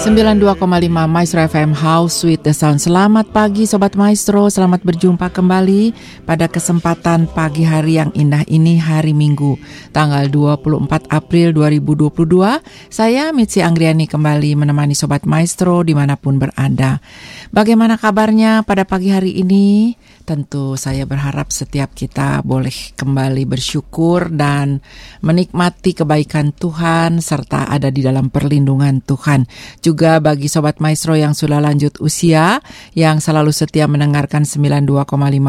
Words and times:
92,5 0.00 0.56
Maestro 1.12 1.44
FM 1.44 1.76
House 1.76 2.24
with 2.24 2.40
the 2.40 2.56
Sound. 2.56 2.80
Selamat 2.80 3.28
pagi 3.36 3.68
Sobat 3.68 4.00
Maestro, 4.00 4.48
selamat 4.48 4.80
berjumpa 4.80 5.28
kembali 5.28 5.92
pada 6.24 6.48
kesempatan 6.48 7.28
pagi 7.28 7.68
hari 7.68 8.00
yang 8.00 8.08
indah 8.16 8.40
ini 8.48 8.80
hari 8.80 9.12
Minggu 9.12 9.60
tanggal 9.92 10.24
24 10.32 11.04
April 11.12 11.52
2022. 11.52 12.16
Saya 12.88 13.28
Mitzi 13.36 13.60
Anggriani 13.60 14.08
kembali 14.08 14.64
menemani 14.64 14.96
Sobat 14.96 15.28
Maestro 15.28 15.84
di 15.84 15.92
mana 15.92 16.16
pun 16.16 16.40
berada. 16.40 17.04
Bagaimana 17.52 18.00
kabarnya 18.00 18.64
pada 18.64 18.88
pagi 18.88 19.12
hari 19.12 19.36
ini? 19.36 20.00
Tentu 20.30 20.78
saya 20.78 21.10
berharap 21.10 21.50
setiap 21.50 21.90
kita 21.90 22.46
boleh 22.46 22.94
kembali 22.94 23.50
bersyukur 23.50 24.30
dan 24.30 24.78
menikmati 25.26 25.90
kebaikan 25.90 26.54
Tuhan 26.54 27.18
serta 27.18 27.66
ada 27.66 27.90
di 27.90 27.98
dalam 27.98 28.30
perlindungan 28.30 29.02
Tuhan. 29.02 29.50
Juga 29.82 30.22
bagi 30.22 30.46
Sobat 30.46 30.78
Maestro 30.78 31.18
yang 31.18 31.34
sudah 31.34 31.58
lanjut 31.58 31.98
usia, 31.98 32.62
yang 32.94 33.18
selalu 33.18 33.50
setia 33.50 33.90
mendengarkan 33.90 34.46
92,5 34.46 35.02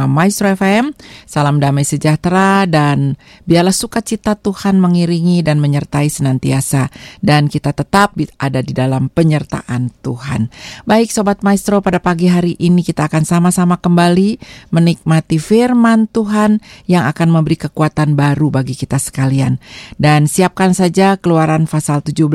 Maestro 0.10 0.50
FM, 0.50 0.98
salam 1.30 1.62
damai 1.62 1.86
sejahtera 1.86 2.66
dan 2.66 3.22
biarlah 3.46 3.78
sukacita 3.78 4.34
Tuhan 4.34 4.82
mengiringi 4.82 5.46
dan 5.46 5.62
menyertai 5.62 6.10
senantiasa. 6.10 6.90
Dan 7.22 7.54
kita 7.54 7.78
tetap 7.78 8.18
ada 8.42 8.66
di 8.66 8.74
dalam 8.74 9.14
penyertaan 9.14 9.94
Tuhan. 10.02 10.50
Baik 10.90 11.14
Sobat 11.14 11.46
Maestro, 11.46 11.86
pada 11.86 12.02
pagi 12.02 12.34
hari 12.34 12.58
ini 12.58 12.82
kita 12.82 13.06
akan 13.06 13.30
sama-sama 13.30 13.78
kembali 13.78 14.42
menikmati 14.72 15.38
firman 15.38 16.08
Tuhan 16.10 16.64
yang 16.88 17.06
akan 17.08 17.28
memberi 17.30 17.60
kekuatan 17.60 18.16
baru 18.18 18.50
bagi 18.50 18.74
kita 18.74 18.98
sekalian. 18.98 19.60
Dan 20.00 20.26
siapkan 20.26 20.74
saja 20.74 21.20
keluaran 21.20 21.68
pasal 21.70 22.02
17 22.02 22.28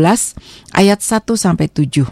ayat 0.77 1.01
1 1.01 1.35
sampai 1.35 1.67
7. 1.73 2.07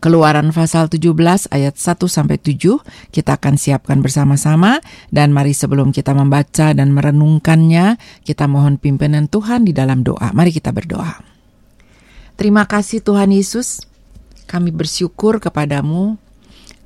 Keluaran 0.00 0.48
pasal 0.48 0.88
17 0.88 1.12
ayat 1.52 1.76
1 1.76 2.08
sampai 2.08 2.40
7 2.40 2.80
kita 3.12 3.36
akan 3.36 3.60
siapkan 3.60 4.00
bersama-sama 4.00 4.80
dan 5.12 5.28
mari 5.28 5.52
sebelum 5.52 5.92
kita 5.92 6.16
membaca 6.16 6.72
dan 6.72 6.88
merenungkannya 6.96 8.00
kita 8.24 8.48
mohon 8.48 8.80
pimpinan 8.80 9.28
Tuhan 9.28 9.68
di 9.68 9.76
dalam 9.76 10.00
doa. 10.00 10.32
Mari 10.32 10.56
kita 10.56 10.72
berdoa. 10.72 11.20
Terima 12.40 12.64
kasih 12.64 13.04
Tuhan 13.04 13.28
Yesus. 13.28 13.84
Kami 14.48 14.72
bersyukur 14.72 15.36
kepadamu 15.36 16.16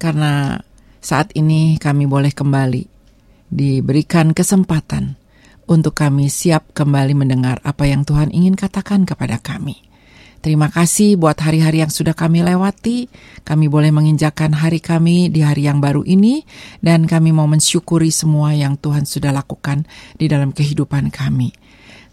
karena 0.02 0.66
saat 1.04 1.36
ini 1.36 1.76
kami 1.76 2.08
boleh 2.08 2.32
kembali 2.32 2.88
diberikan 3.52 4.32
kesempatan 4.32 5.20
untuk 5.68 5.92
kami 5.92 6.32
siap 6.32 6.72
kembali 6.72 7.12
mendengar 7.12 7.60
apa 7.60 7.84
yang 7.84 8.08
Tuhan 8.08 8.32
ingin 8.32 8.56
katakan 8.56 9.04
kepada 9.04 9.36
kami. 9.36 9.84
Terima 10.40 10.68
kasih 10.68 11.16
buat 11.16 11.40
hari-hari 11.40 11.80
yang 11.80 11.88
sudah 11.88 12.12
kami 12.12 12.44
lewati. 12.44 13.08
Kami 13.44 13.68
boleh 13.68 13.88
menginjakan 13.92 14.52
hari 14.52 14.76
kami 14.76 15.32
di 15.32 15.40
hari 15.40 15.64
yang 15.64 15.80
baru 15.80 16.04
ini, 16.04 16.44
dan 16.84 17.08
kami 17.08 17.32
mau 17.32 17.48
mensyukuri 17.48 18.12
semua 18.12 18.52
yang 18.52 18.76
Tuhan 18.76 19.08
sudah 19.08 19.32
lakukan 19.32 19.88
di 20.20 20.28
dalam 20.28 20.52
kehidupan 20.52 21.08
kami. 21.08 21.48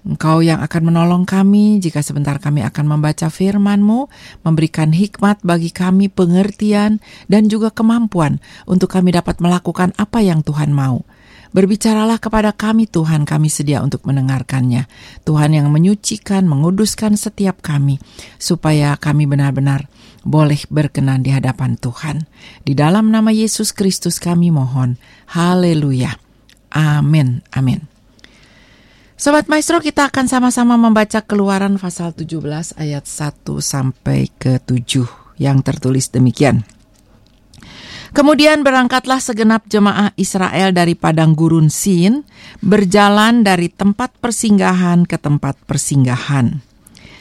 Engkau 0.01 0.41
yang 0.41 0.65
akan 0.65 0.89
menolong 0.89 1.23
kami 1.29 1.77
jika 1.77 2.01
sebentar 2.01 2.41
kami 2.41 2.65
akan 2.65 2.97
membaca 2.97 3.29
firman-Mu, 3.29 4.09
memberikan 4.41 4.89
hikmat 4.89 5.45
bagi 5.45 5.69
kami, 5.69 6.09
pengertian, 6.09 6.97
dan 7.29 7.45
juga 7.45 7.69
kemampuan 7.69 8.41
untuk 8.65 8.89
kami 8.89 9.13
dapat 9.13 9.37
melakukan 9.37 9.93
apa 10.01 10.25
yang 10.25 10.41
Tuhan 10.41 10.73
mau. 10.73 11.05
Berbicaralah 11.51 12.15
kepada 12.17 12.55
kami 12.55 12.87
Tuhan, 12.87 13.27
kami 13.27 13.51
sedia 13.51 13.83
untuk 13.83 14.07
mendengarkannya. 14.07 14.87
Tuhan 15.27 15.51
yang 15.51 15.67
menyucikan, 15.67 16.47
menguduskan 16.47 17.19
setiap 17.19 17.59
kami, 17.59 17.99
supaya 18.39 18.95
kami 18.95 19.27
benar-benar 19.27 19.91
boleh 20.23 20.63
berkenan 20.71 21.27
di 21.27 21.35
hadapan 21.35 21.75
Tuhan. 21.75 22.23
Di 22.63 22.71
dalam 22.71 23.11
nama 23.11 23.35
Yesus 23.35 23.75
Kristus 23.75 24.17
kami 24.23 24.47
mohon. 24.47 24.95
Haleluya. 25.27 26.15
Amin. 26.71 27.43
Amin. 27.51 27.90
Sobat 29.21 29.45
Maestro, 29.45 29.77
kita 29.77 30.09
akan 30.09 30.25
sama-sama 30.25 30.81
membaca 30.81 31.21
Keluaran 31.21 31.77
pasal 31.77 32.09
17 32.09 32.73
ayat 32.73 33.05
1 33.05 33.45
sampai 33.61 34.33
ke 34.33 34.57
7 34.57 34.81
yang 35.37 35.61
tertulis 35.61 36.09
demikian. 36.09 36.65
Kemudian 38.17 38.65
berangkatlah 38.65 39.21
segenap 39.21 39.69
jemaah 39.69 40.09
Israel 40.17 40.73
dari 40.73 40.97
padang 40.97 41.37
gurun 41.37 41.69
Sin, 41.69 42.25
berjalan 42.65 43.45
dari 43.45 43.69
tempat 43.69 44.09
persinggahan 44.17 45.05
ke 45.05 45.21
tempat 45.21 45.53
persinggahan. 45.69 46.57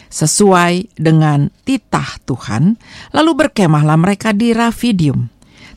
Sesuai 0.09 0.97
dengan 0.97 1.53
titah 1.69 2.17
Tuhan, 2.25 2.81
lalu 3.12 3.44
berkemahlah 3.44 4.00
mereka 4.00 4.32
di 4.32 4.56
Rafidium. 4.56 5.28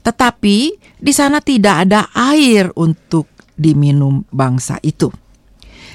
Tetapi 0.08 0.58
di 1.04 1.12
sana 1.12 1.44
tidak 1.44 1.84
ada 1.84 2.08
air 2.16 2.72
untuk 2.80 3.28
diminum 3.60 4.24
bangsa 4.32 4.80
itu. 4.80 5.23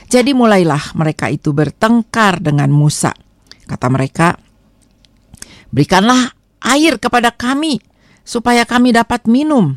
Jadi 0.09 0.33
mulailah 0.33 0.97
mereka 0.97 1.29
itu 1.29 1.53
bertengkar 1.53 2.41
dengan 2.41 2.73
Musa. 2.73 3.13
Kata 3.69 3.93
mereka, 3.93 4.41
"Berikanlah 5.69 6.33
air 6.65 6.97
kepada 6.97 7.29
kami 7.29 7.77
supaya 8.25 8.65
kami 8.65 8.97
dapat 8.97 9.29
minum." 9.29 9.77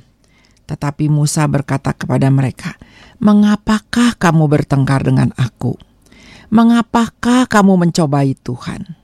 Tetapi 0.72 1.12
Musa 1.12 1.44
berkata 1.52 1.91
kepada 1.91 2.31
mereka, 2.31 2.80
"Mengapakah 3.20 4.16
kamu 4.16 4.47
bertengkar 4.47 5.03
dengan 5.03 5.36
aku? 5.36 5.75
Mengapakah 6.47 7.52
kamu 7.52 7.88
mencobai 7.88 8.31
Tuhan?" 8.40 9.01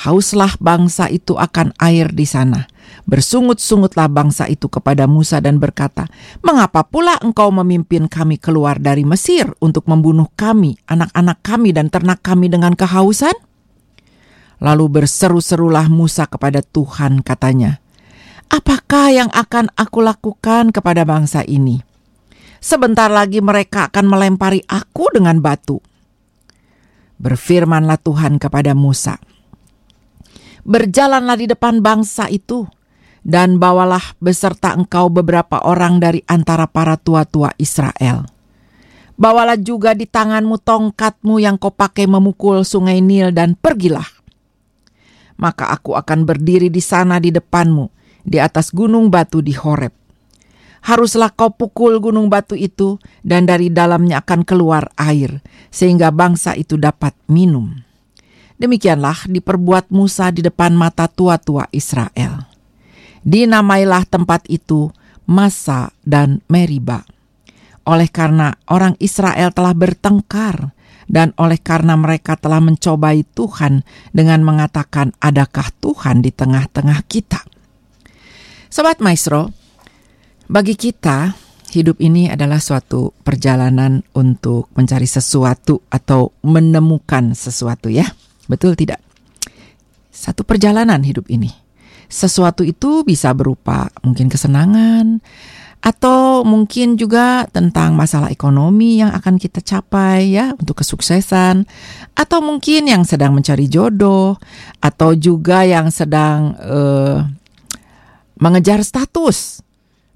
Hauslah 0.00 0.56
bangsa 0.56 1.12
itu 1.12 1.36
akan 1.36 1.76
air 1.76 2.08
di 2.08 2.24
sana. 2.24 2.64
Bersungut-sungutlah 3.04 4.08
bangsa 4.08 4.48
itu 4.48 4.64
kepada 4.72 5.04
Musa 5.04 5.44
dan 5.44 5.60
berkata, 5.60 6.08
"Mengapa 6.40 6.88
pula 6.88 7.20
engkau 7.20 7.52
memimpin 7.52 8.08
kami 8.08 8.40
keluar 8.40 8.80
dari 8.80 9.04
Mesir 9.04 9.52
untuk 9.60 9.84
membunuh 9.92 10.32
kami, 10.40 10.80
anak-anak 10.88 11.44
kami, 11.44 11.76
dan 11.76 11.92
ternak 11.92 12.24
kami 12.24 12.48
dengan 12.48 12.72
kehausan?" 12.72 13.36
Lalu 14.56 15.04
berseru-serulah 15.04 15.92
Musa 15.92 16.24
kepada 16.24 16.64
Tuhan, 16.64 17.20
katanya, 17.20 17.84
"Apakah 18.48 19.12
yang 19.12 19.28
akan 19.36 19.68
aku 19.76 20.00
lakukan 20.00 20.72
kepada 20.72 21.04
bangsa 21.04 21.44
ini? 21.44 21.84
Sebentar 22.56 23.12
lagi 23.12 23.44
mereka 23.44 23.92
akan 23.92 24.08
melempari 24.08 24.64
aku 24.64 25.12
dengan 25.12 25.44
batu." 25.44 25.76
Berfirmanlah 27.20 28.00
Tuhan 28.00 28.40
kepada 28.40 28.72
Musa, 28.72 29.20
berjalanlah 30.64 31.36
di 31.36 31.46
depan 31.50 31.80
bangsa 31.80 32.28
itu, 32.28 32.66
dan 33.20 33.60
bawalah 33.60 34.16
beserta 34.18 34.72
engkau 34.72 35.12
beberapa 35.12 35.60
orang 35.60 36.00
dari 36.00 36.24
antara 36.24 36.64
para 36.64 36.96
tua-tua 36.96 37.52
Israel. 37.60 38.24
Bawalah 39.20 39.60
juga 39.60 39.92
di 39.92 40.08
tanganmu 40.08 40.56
tongkatmu 40.64 41.36
yang 41.44 41.60
kau 41.60 41.68
pakai 41.68 42.08
memukul 42.08 42.64
sungai 42.64 43.04
Nil 43.04 43.36
dan 43.36 43.52
pergilah. 43.52 44.08
Maka 45.36 45.68
aku 45.76 45.92
akan 45.92 46.24
berdiri 46.24 46.72
di 46.72 46.80
sana 46.80 47.20
di 47.20 47.28
depanmu, 47.28 47.92
di 48.24 48.40
atas 48.40 48.72
gunung 48.72 49.12
batu 49.12 49.44
di 49.44 49.52
Horeb. 49.52 49.92
Haruslah 50.80 51.28
kau 51.36 51.52
pukul 51.52 52.00
gunung 52.00 52.32
batu 52.32 52.56
itu, 52.56 52.96
dan 53.20 53.44
dari 53.44 53.68
dalamnya 53.68 54.24
akan 54.24 54.40
keluar 54.48 54.88
air, 54.96 55.44
sehingga 55.68 56.08
bangsa 56.08 56.56
itu 56.56 56.80
dapat 56.80 57.12
minum. 57.28 57.76
Demikianlah 58.60 59.24
diperbuat 59.24 59.88
Musa 59.88 60.28
di 60.28 60.44
depan 60.44 60.76
mata 60.76 61.08
tua-tua 61.08 61.64
Israel. 61.72 62.44
Dinamailah 63.24 64.04
tempat 64.04 64.44
itu 64.52 64.92
Masa 65.24 65.96
dan 66.04 66.44
Meriba. 66.44 67.08
Oleh 67.88 68.12
karena 68.12 68.52
orang 68.68 69.00
Israel 69.00 69.48
telah 69.56 69.72
bertengkar 69.72 70.76
dan 71.08 71.32
oleh 71.40 71.56
karena 71.56 71.96
mereka 71.96 72.36
telah 72.36 72.60
mencobai 72.60 73.24
Tuhan 73.32 73.80
dengan 74.12 74.44
mengatakan 74.44 75.16
adakah 75.24 75.72
Tuhan 75.80 76.20
di 76.20 76.28
tengah-tengah 76.28 77.00
kita. 77.08 77.40
Sobat 78.68 79.00
Maestro, 79.00 79.50
bagi 80.52 80.76
kita 80.76 81.32
hidup 81.72 81.96
ini 81.98 82.28
adalah 82.28 82.60
suatu 82.60 83.16
perjalanan 83.24 84.04
untuk 84.12 84.68
mencari 84.76 85.08
sesuatu 85.08 85.80
atau 85.88 86.36
menemukan 86.44 87.32
sesuatu 87.32 87.88
ya. 87.88 88.04
Betul 88.50 88.74
tidak? 88.74 88.98
Satu 90.10 90.42
perjalanan 90.42 90.98
hidup 91.06 91.30
ini. 91.30 91.54
Sesuatu 92.10 92.66
itu 92.66 93.06
bisa 93.06 93.30
berupa 93.30 93.86
mungkin 94.02 94.26
kesenangan, 94.26 95.22
atau 95.80 96.44
mungkin 96.44 97.00
juga 97.00 97.48
tentang 97.48 97.96
masalah 97.96 98.28
ekonomi 98.28 99.00
yang 99.00 99.16
akan 99.16 99.40
kita 99.40 99.64
capai 99.64 100.36
ya 100.36 100.52
untuk 100.52 100.84
kesuksesan 100.84 101.64
atau 102.12 102.38
mungkin 102.44 102.84
yang 102.84 103.02
sedang 103.08 103.32
mencari 103.32 103.64
jodoh 103.64 104.36
atau 104.84 105.16
juga 105.16 105.64
yang 105.64 105.88
sedang 105.88 106.52
uh, 106.60 107.24
mengejar 108.36 108.84
status 108.84 109.64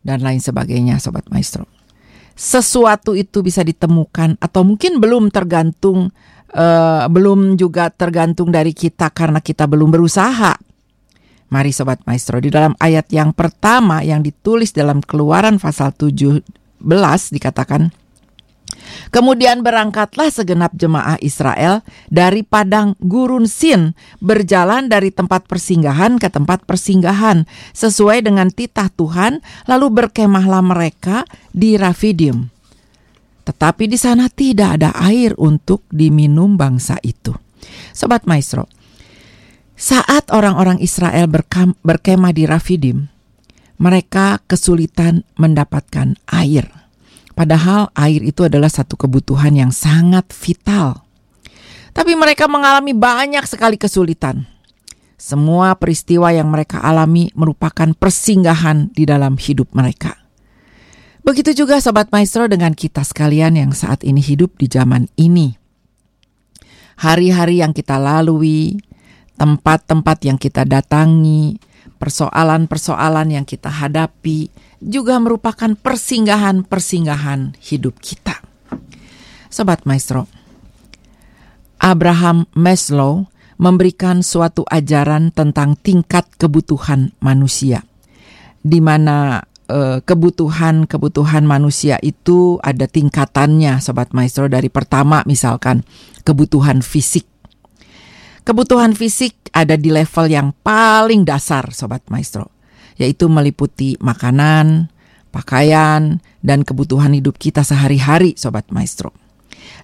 dan 0.05 0.21
lain 0.21 0.41
sebagainya 0.41 1.01
sobat 1.01 1.25
maestro. 1.33 1.65
Sesuatu 2.37 3.17
itu 3.17 3.41
bisa 3.41 3.65
ditemukan 3.65 4.37
atau 4.45 4.69
mungkin 4.69 5.01
belum 5.01 5.33
tergantung 5.33 6.13
uh, 6.55 7.05
belum 7.11 7.59
juga 7.59 7.91
tergantung 7.91 8.49
dari 8.55 8.73
kita 8.73 9.11
karena 9.11 9.43
kita 9.43 9.67
belum 9.67 9.91
berusaha. 9.91 10.55
Mari 11.53 11.71
Sobat 11.71 12.03
Maestro, 12.09 12.41
di 12.43 12.51
dalam 12.51 12.75
ayat 12.81 13.11
yang 13.15 13.31
pertama 13.31 14.03
yang 14.03 14.25
ditulis 14.25 14.75
dalam 14.75 14.99
keluaran 15.05 15.61
pasal 15.61 15.95
17 15.95 16.43
dikatakan, 17.31 17.95
Kemudian 19.15 19.63
berangkatlah 19.63 20.29
segenap 20.29 20.75
jemaah 20.75 21.17
Israel 21.23 21.87
dari 22.11 22.43
padang 22.43 22.99
gurun 22.99 23.47
Sin, 23.47 23.95
berjalan 24.19 24.91
dari 24.91 25.15
tempat 25.15 25.47
persinggahan 25.47 26.19
ke 26.19 26.29
tempat 26.29 26.67
persinggahan, 26.67 27.47
sesuai 27.73 28.27
dengan 28.27 28.51
titah 28.51 28.91
Tuhan, 28.91 29.41
lalu 29.71 30.03
berkemahlah 30.03 30.61
mereka 30.65 31.23
di 31.55 31.79
Rafidim. 31.79 32.54
Tetapi 33.45 33.85
di 33.85 34.01
sana 34.01 34.33
tidak 34.33 34.81
ada 34.81 34.97
air 35.05 35.37
untuk 35.37 35.85
diminum 35.93 36.57
bangsa 36.57 36.97
itu. 37.05 37.37
Sobat 37.93 38.25
Maestro, 38.25 38.69
saat 39.77 40.33
orang-orang 40.33 40.81
Israel 40.81 41.29
berkemah 41.85 42.33
di 42.33 42.49
Rafidim, 42.49 43.11
mereka 43.77 44.41
kesulitan 44.49 45.29
mendapatkan 45.37 46.17
air. 46.31 46.71
Padahal 47.35 47.91
air 47.99 48.23
itu 48.23 48.47
adalah 48.47 48.71
satu 48.71 48.95
kebutuhan 48.95 49.59
yang 49.59 49.75
sangat 49.75 50.31
vital. 50.31 51.03
Tapi 51.91 52.15
mereka 52.15 52.47
mengalami 52.47 52.95
banyak 52.95 53.45
sekali 53.45 53.75
kesulitan. 53.75 54.47
Semua 55.19 55.75
peristiwa 55.75 56.31
yang 56.31 56.51
mereka 56.51 56.79
alami 56.83 57.35
merupakan 57.35 57.91
persinggahan 57.93 58.95
di 58.95 59.05
dalam 59.07 59.35
hidup 59.35 59.75
mereka. 59.75 60.24
Begitu 61.25 61.65
juga 61.65 61.81
Sobat 61.81 62.13
Maestro 62.13 62.45
dengan 62.53 62.77
kita 62.77 63.01
sekalian 63.01 63.57
yang 63.57 63.73
saat 63.73 64.05
ini 64.05 64.21
hidup 64.21 64.61
di 64.61 64.69
zaman 64.69 65.09
ini. 65.17 65.57
Hari-hari 67.01 67.65
yang 67.65 67.73
kita 67.73 67.97
lalui, 67.97 68.77
tempat-tempat 69.41 70.21
yang 70.29 70.37
kita 70.37 70.69
datangi, 70.69 71.57
persoalan-persoalan 71.97 73.41
yang 73.41 73.49
kita 73.49 73.73
hadapi 73.73 74.53
juga 74.85 75.17
merupakan 75.17 75.73
persinggahan-persinggahan 75.73 77.57
hidup 77.57 77.97
kita. 78.05 78.45
Sobat 79.49 79.89
Maestro, 79.89 80.29
Abraham 81.81 82.45
Maslow 82.53 83.33
memberikan 83.57 84.21
suatu 84.21 84.69
ajaran 84.69 85.33
tentang 85.33 85.81
tingkat 85.81 86.29
kebutuhan 86.37 87.17
manusia, 87.25 87.81
di 88.61 88.85
mana 88.85 89.41
kebutuhan-kebutuhan 90.05 91.49
manusia 91.49 91.97
itu 92.05 92.61
ada 92.61 92.85
tingkatannya, 92.85 93.81
Sobat 93.81 94.13
Maestro. 94.13 94.49
Dari 94.49 94.69
pertama, 94.69 95.25
misalkan 95.25 95.85
kebutuhan 96.25 96.85
fisik, 96.85 97.25
Kebutuhan 98.45 98.93
fisik 98.93 99.49
ada 99.57 99.73
di 99.73 99.89
level 99.89 100.29
yang 100.29 100.53
paling 100.61 101.25
dasar, 101.25 101.73
Sobat 101.73 102.05
Maestro, 102.13 102.53
yaitu 103.01 103.25
meliputi 103.33 103.97
makanan, 104.05 104.93
pakaian, 105.33 106.21
dan 106.45 106.61
kebutuhan 106.61 107.17
hidup 107.17 107.41
kita 107.41 107.65
sehari-hari, 107.65 108.37
Sobat 108.37 108.69
Maestro. 108.69 109.17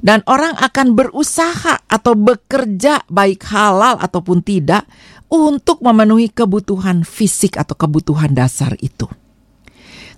Dan 0.05 0.21
orang 0.29 0.61
akan 0.61 0.93
berusaha 0.93 1.89
atau 1.89 2.13
bekerja 2.13 3.01
baik 3.09 3.49
halal 3.49 3.97
ataupun 3.97 4.45
tidak 4.45 4.85
untuk 5.33 5.81
memenuhi 5.81 6.29
kebutuhan 6.29 7.01
fisik 7.01 7.57
atau 7.57 7.73
kebutuhan 7.73 8.37
dasar 8.37 8.77
itu. 8.85 9.09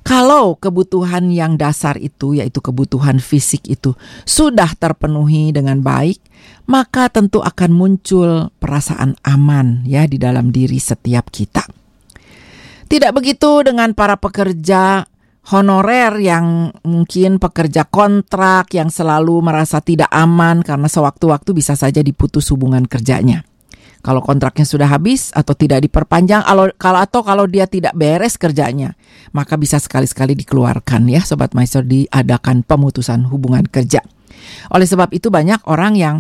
Kalau 0.03 0.59
kebutuhan 0.59 1.31
yang 1.31 1.55
dasar 1.55 1.95
itu, 1.95 2.35
yaitu 2.35 2.59
kebutuhan 2.59 3.23
fisik 3.23 3.71
itu, 3.71 3.95
sudah 4.27 4.75
terpenuhi 4.75 5.55
dengan 5.55 5.79
baik, 5.79 6.19
maka 6.67 7.07
tentu 7.07 7.39
akan 7.39 7.71
muncul 7.71 8.51
perasaan 8.59 9.15
aman 9.23 9.87
ya 9.87 10.03
di 10.11 10.19
dalam 10.19 10.51
diri 10.51 10.83
setiap 10.83 11.31
kita. 11.31 11.63
Tidak 12.91 13.15
begitu 13.15 13.63
dengan 13.63 13.95
para 13.95 14.19
pekerja 14.19 15.07
honorer 15.55 16.19
yang 16.23 16.71
mungkin 16.87 17.43
pekerja 17.43 17.87
kontrak 17.87 18.75
yang 18.75 18.91
selalu 18.91 19.43
merasa 19.43 19.83
tidak 19.83 20.11
aman 20.11 20.63
karena 20.63 20.87
sewaktu-waktu 20.87 21.51
bisa 21.51 21.75
saja 21.75 21.99
diputus 22.03 22.51
hubungan 22.55 22.87
kerjanya. 22.87 23.43
Kalau 24.03 24.19
kontraknya 24.19 24.67
sudah 24.67 24.91
habis 24.91 25.31
atau 25.31 25.55
tidak 25.55 25.87
diperpanjang, 25.87 26.43
kalau 26.75 26.99
atau 26.99 27.23
kalau 27.23 27.47
dia 27.47 27.71
tidak 27.71 27.95
beres 27.95 28.35
kerjanya, 28.35 28.99
maka 29.31 29.55
bisa 29.55 29.79
sekali-sekali 29.79 30.35
dikeluarkan 30.35 31.07
ya, 31.07 31.23
sobat 31.23 31.55
maestro 31.55 31.87
diadakan 31.87 32.67
pemutusan 32.67 33.31
hubungan 33.31 33.63
kerja. 33.71 34.03
Oleh 34.75 34.91
sebab 34.91 35.15
itu 35.15 35.31
banyak 35.31 35.63
orang 35.71 35.95
yang 35.95 36.17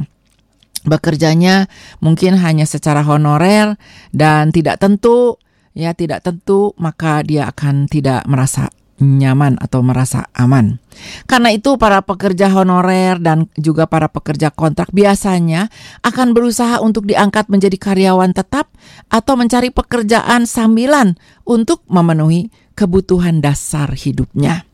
bekerjanya 0.86 1.70
mungkin 2.02 2.38
hanya 2.38 2.66
secara 2.66 3.06
honorer 3.06 3.78
dan 4.10 4.50
tidak 4.50 4.82
tentu 4.82 5.38
ya 5.78 5.94
tidak 5.94 6.26
tentu 6.26 6.74
maka 6.74 7.22
dia 7.22 7.46
akan 7.48 7.86
tidak 7.86 8.26
merasa 8.26 8.66
nyaman 9.00 9.56
atau 9.58 9.80
merasa 9.80 10.28
aman. 10.36 10.76
Karena 11.24 11.50
itu 11.50 11.80
para 11.80 12.04
pekerja 12.04 12.52
honorer 12.52 13.18
dan 13.18 13.48
juga 13.56 13.88
para 13.88 14.12
pekerja 14.12 14.52
kontrak 14.52 14.92
biasanya 14.92 15.72
akan 16.04 16.36
berusaha 16.36 16.78
untuk 16.84 17.08
diangkat 17.08 17.48
menjadi 17.48 17.76
karyawan 17.80 18.36
tetap 18.36 18.68
atau 19.08 19.34
mencari 19.34 19.72
pekerjaan 19.72 20.44
sambilan 20.44 21.16
untuk 21.48 21.82
memenuhi 21.88 22.52
kebutuhan 22.76 23.40
dasar 23.40 23.92
hidupnya. 23.96 24.68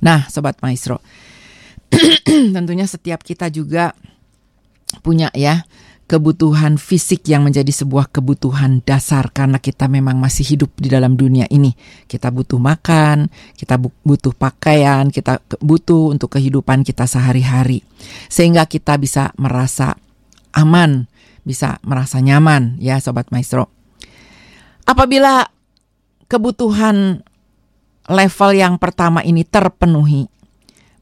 Nah, 0.00 0.26
sobat 0.32 0.58
maestro, 0.64 1.04
tentunya 2.56 2.88
setiap 2.88 3.20
kita 3.20 3.52
juga 3.52 3.92
punya 5.04 5.30
ya 5.36 5.62
kebutuhan 6.10 6.74
fisik 6.74 7.22
yang 7.30 7.46
menjadi 7.46 7.70
sebuah 7.70 8.10
kebutuhan 8.10 8.82
dasar 8.82 9.30
karena 9.30 9.62
kita 9.62 9.86
memang 9.86 10.18
masih 10.18 10.42
hidup 10.42 10.74
di 10.74 10.90
dalam 10.90 11.14
dunia 11.14 11.46
ini. 11.54 11.70
Kita 12.10 12.34
butuh 12.34 12.58
makan, 12.58 13.30
kita 13.54 13.78
butuh 13.78 14.34
pakaian, 14.34 15.14
kita 15.14 15.38
butuh 15.62 16.10
untuk 16.10 16.34
kehidupan 16.34 16.82
kita 16.82 17.06
sehari-hari. 17.06 17.86
Sehingga 18.26 18.66
kita 18.66 18.98
bisa 18.98 19.30
merasa 19.38 19.94
aman, 20.50 21.06
bisa 21.46 21.78
merasa 21.86 22.18
nyaman 22.18 22.82
ya 22.82 22.98
sobat 22.98 23.30
maestro. 23.30 23.70
Apabila 24.90 25.46
kebutuhan 26.26 27.22
level 28.10 28.50
yang 28.58 28.82
pertama 28.82 29.22
ini 29.22 29.46
terpenuhi, 29.46 30.26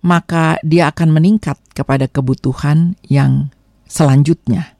maka 0.05 0.61
dia 0.61 0.93
akan 0.93 1.17
meningkat 1.17 1.57
kepada 1.73 2.05
kebutuhan 2.13 3.01
yang 3.09 3.49
selanjutnya 3.89 4.78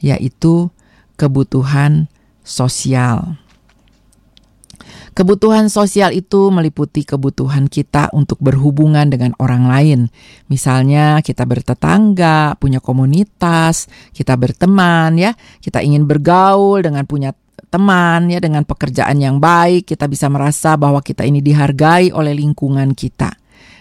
yaitu 0.00 0.72
kebutuhan 1.20 2.08
sosial. 2.40 3.36
Kebutuhan 5.10 5.66
sosial 5.68 6.14
itu 6.14 6.48
meliputi 6.54 7.02
kebutuhan 7.02 7.66
kita 7.66 8.08
untuk 8.14 8.38
berhubungan 8.40 9.10
dengan 9.10 9.34
orang 9.42 9.66
lain. 9.66 10.00
Misalnya 10.46 11.20
kita 11.20 11.44
bertetangga, 11.44 12.56
punya 12.56 12.78
komunitas, 12.78 13.90
kita 14.14 14.38
berteman 14.38 15.18
ya, 15.18 15.34
kita 15.60 15.82
ingin 15.82 16.06
bergaul 16.06 16.80
dengan 16.80 17.04
punya 17.04 17.34
teman 17.70 18.30
ya 18.30 18.38
dengan 18.40 18.64
pekerjaan 18.64 19.18
yang 19.18 19.42
baik, 19.42 19.86
kita 19.86 20.06
bisa 20.08 20.30
merasa 20.30 20.78
bahwa 20.78 21.02
kita 21.02 21.26
ini 21.26 21.42
dihargai 21.42 22.14
oleh 22.14 22.32
lingkungan 22.34 22.94
kita. 22.94 23.34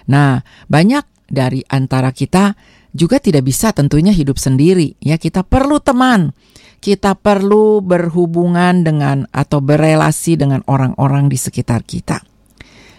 Nah, 0.10 0.42
banyak 0.66 1.06
dari 1.30 1.62
antara 1.70 2.10
kita 2.10 2.58
juga 2.93 3.22
tidak 3.22 3.46
bisa 3.46 3.69
tentunya 3.72 4.13
hidup 4.13 4.41
sendiri. 4.41 4.98
Ya 5.01 5.22
kita 5.22 5.46
perlu 5.46 5.77
teman. 5.81 6.34
Kita 6.79 7.12
perlu 7.19 7.84
berhubungan 7.84 8.88
dengan 8.88 9.27
atau 9.36 9.60
berelasi 9.60 10.39
dengan 10.39 10.63
orang-orang 10.63 11.27
di 11.27 11.36
sekitar 11.36 11.84
kita. 11.84 12.24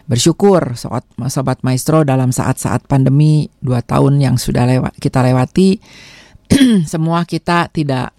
Bersyukur 0.04 0.76
sobat, 0.76 1.06
sobat 1.32 1.64
maestro 1.64 2.04
dalam 2.04 2.28
saat-saat 2.28 2.84
pandemi 2.84 3.48
dua 3.62 3.80
tahun 3.80 4.20
yang 4.20 4.36
sudah 4.36 4.68
lewat 4.68 4.98
kita 5.00 5.22
lewati 5.24 5.80
semua 6.92 7.22
kita 7.24 7.70
tidak 7.70 8.10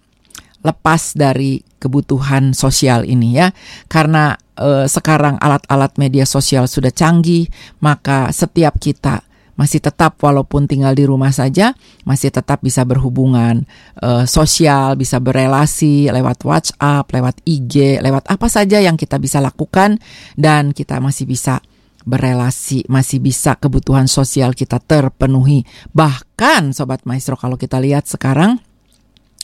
lepas 0.63 1.13
dari 1.13 1.61
kebutuhan 1.77 2.57
sosial 2.57 3.05
ini 3.05 3.37
ya. 3.37 3.53
Karena 3.85 4.33
eh, 4.57 4.89
sekarang 4.89 5.37
alat-alat 5.37 5.99
media 6.01 6.25
sosial 6.25 6.65
sudah 6.65 6.89
canggih 6.89 7.45
maka 7.85 8.33
setiap 8.33 8.81
kita 8.81 9.21
masih 9.59 9.83
tetap 9.83 10.17
walaupun 10.21 10.65
tinggal 10.65 10.95
di 10.95 11.03
rumah 11.05 11.29
saja 11.29 11.75
masih 12.07 12.31
tetap 12.31 12.63
bisa 12.63 12.87
berhubungan 12.87 13.67
uh, 13.99 14.23
sosial, 14.25 14.95
bisa 14.95 15.19
berelasi 15.19 16.09
lewat 16.09 16.41
WhatsApp, 16.43 17.05
lewat 17.11 17.43
IG, 17.45 17.99
lewat 17.99 18.29
apa 18.31 18.47
saja 18.47 18.79
yang 18.79 18.95
kita 18.95 19.19
bisa 19.19 19.43
lakukan 19.43 19.99
dan 20.39 20.71
kita 20.71 20.97
masih 21.03 21.27
bisa 21.27 21.59
berelasi, 22.01 22.85
masih 22.89 23.21
bisa 23.21 23.53
kebutuhan 23.57 24.09
sosial 24.09 24.57
kita 24.57 24.81
terpenuhi. 24.81 25.63
Bahkan 25.93 26.73
sobat 26.73 27.05
maestro 27.05 27.37
kalau 27.37 27.57
kita 27.57 27.77
lihat 27.77 28.09
sekarang 28.09 28.57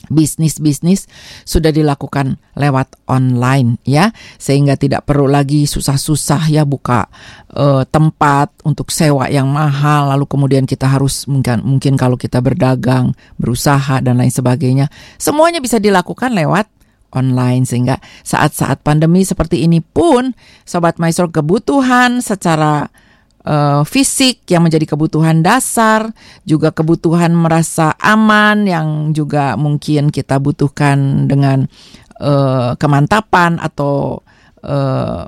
bisnis-bisnis 0.06 1.10
sudah 1.42 1.74
dilakukan 1.74 2.38
lewat 2.54 2.94
online 3.10 3.82
ya. 3.82 4.14
Sehingga 4.38 4.78
tidak 4.78 5.02
perlu 5.02 5.26
lagi 5.26 5.66
susah-susah 5.66 6.46
ya 6.46 6.62
buka 6.62 7.10
uh, 7.58 7.82
tempat 7.90 8.54
untuk 8.62 8.94
sewa 8.94 9.26
yang 9.26 9.50
mahal. 9.50 10.14
Lalu 10.14 10.30
kemudian 10.30 10.64
kita 10.64 10.86
harus 10.86 11.26
mungkin 11.26 11.66
mungkin 11.66 11.98
kalau 11.98 12.14
kita 12.14 12.38
berdagang 12.38 13.18
berusaha 13.34 13.98
dan 13.98 14.22
lain 14.22 14.30
sebagainya. 14.30 14.86
Semuanya 15.18 15.58
bisa 15.58 15.82
dilakukan 15.82 16.30
lewat 16.30 16.70
online. 17.12 17.66
Sehingga 17.66 17.98
saat-saat 18.22 18.86
pandemi 18.86 19.26
seperti 19.26 19.66
ini 19.66 19.82
pun 19.82 20.32
sobat 20.62 21.02
maestro 21.02 21.26
kebutuhan 21.28 22.22
secara 22.22 22.88
uh, 23.48 23.82
fisik 23.88 24.44
yang 24.52 24.68
menjadi 24.68 24.84
kebutuhan 24.84 25.40
dasar, 25.40 26.12
juga 26.44 26.70
kebutuhan 26.70 27.32
merasa 27.32 27.96
aman 27.96 28.68
yang 28.68 29.16
juga 29.16 29.56
mungkin 29.56 30.12
kita 30.12 30.36
butuhkan 30.36 31.26
dengan 31.26 31.64
uh, 32.20 32.76
kemantapan 32.76 33.56
atau 33.56 34.20
uh, 34.60 35.24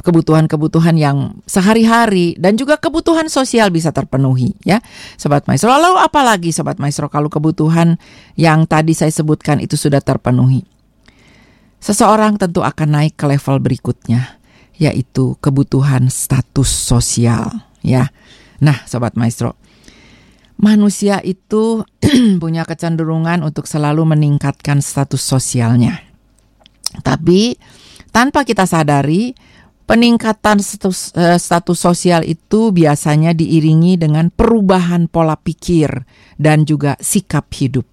kebutuhan-kebutuhan 0.00 0.96
yang 0.96 1.44
sehari-hari 1.44 2.32
dan 2.40 2.56
juga 2.56 2.80
kebutuhan 2.80 3.28
sosial 3.28 3.68
bisa 3.68 3.92
terpenuhi 3.92 4.56
ya. 4.64 4.80
Sobat 5.20 5.44
maestro 5.44 5.72
lalu 5.72 6.00
apalagi 6.00 6.56
sobat 6.56 6.80
maestro 6.80 7.12
kalau 7.12 7.28
kebutuhan 7.28 8.00
yang 8.36 8.64
tadi 8.64 8.96
saya 8.96 9.12
sebutkan 9.12 9.60
itu 9.60 9.76
sudah 9.76 10.00
terpenuhi? 10.00 10.64
Seseorang 11.80 12.36
tentu 12.36 12.60
akan 12.60 12.88
naik 12.92 13.16
ke 13.16 13.24
level 13.24 13.56
berikutnya 13.60 14.39
yaitu 14.80 15.36
kebutuhan 15.44 16.08
status 16.08 16.72
sosial 16.72 17.52
ya. 17.84 18.08
Nah, 18.64 18.80
sobat 18.88 19.14
maestro, 19.20 19.60
manusia 20.56 21.20
itu 21.20 21.84
punya 22.42 22.64
kecenderungan 22.64 23.44
untuk 23.44 23.68
selalu 23.68 24.16
meningkatkan 24.16 24.80
status 24.80 25.20
sosialnya. 25.20 26.00
Tapi 27.04 27.56
tanpa 28.08 28.42
kita 28.42 28.64
sadari, 28.64 29.36
peningkatan 29.84 30.64
status, 30.64 31.12
uh, 31.16 31.36
status 31.36 31.78
sosial 31.78 32.24
itu 32.24 32.72
biasanya 32.72 33.36
diiringi 33.36 34.00
dengan 34.00 34.32
perubahan 34.32 35.12
pola 35.12 35.36
pikir 35.36 36.08
dan 36.40 36.64
juga 36.64 36.96
sikap 37.00 37.52
hidup. 37.52 37.84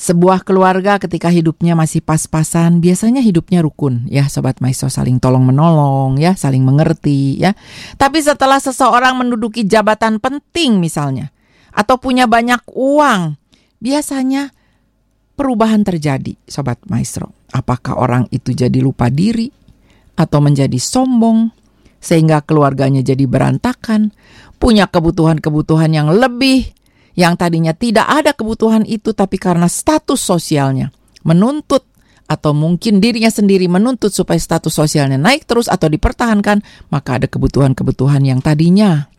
Sebuah 0.00 0.48
keluarga 0.48 0.96
ketika 0.96 1.28
hidupnya 1.28 1.76
masih 1.76 2.00
pas-pasan, 2.00 2.80
biasanya 2.80 3.20
hidupnya 3.20 3.60
rukun, 3.60 4.08
ya 4.08 4.32
sobat 4.32 4.56
maestro 4.64 4.88
saling 4.88 5.20
tolong 5.20 5.44
menolong, 5.44 6.16
ya 6.16 6.32
saling 6.32 6.64
mengerti, 6.64 7.36
ya. 7.36 7.52
Tapi 8.00 8.24
setelah 8.24 8.56
seseorang 8.56 9.12
menduduki 9.20 9.68
jabatan 9.68 10.16
penting 10.16 10.80
misalnya, 10.80 11.28
atau 11.68 12.00
punya 12.00 12.24
banyak 12.24 12.64
uang, 12.72 13.36
biasanya 13.76 14.56
perubahan 15.36 15.84
terjadi, 15.84 16.32
sobat 16.48 16.80
maestro. 16.88 17.36
Apakah 17.52 18.00
orang 18.00 18.24
itu 18.32 18.56
jadi 18.56 18.80
lupa 18.80 19.12
diri 19.12 19.52
atau 20.16 20.40
menjadi 20.40 20.80
sombong 20.80 21.52
sehingga 22.00 22.40
keluarganya 22.40 23.04
jadi 23.04 23.28
berantakan, 23.28 24.16
punya 24.56 24.88
kebutuhan-kebutuhan 24.88 25.92
yang 25.92 26.08
lebih 26.08 26.72
yang 27.18 27.34
tadinya 27.34 27.74
tidak 27.74 28.06
ada 28.06 28.30
kebutuhan 28.34 28.86
itu 28.86 29.10
tapi 29.14 29.36
karena 29.36 29.66
status 29.66 30.20
sosialnya 30.20 30.94
menuntut 31.26 31.90
atau 32.30 32.54
mungkin 32.54 33.02
dirinya 33.02 33.26
sendiri 33.26 33.66
menuntut 33.66 34.14
supaya 34.14 34.38
status 34.38 34.70
sosialnya 34.70 35.18
naik 35.18 35.50
terus 35.50 35.66
atau 35.66 35.90
dipertahankan, 35.90 36.62
maka 36.94 37.18
ada 37.18 37.26
kebutuhan-kebutuhan 37.26 38.22
yang 38.22 38.38
tadinya 38.38 39.10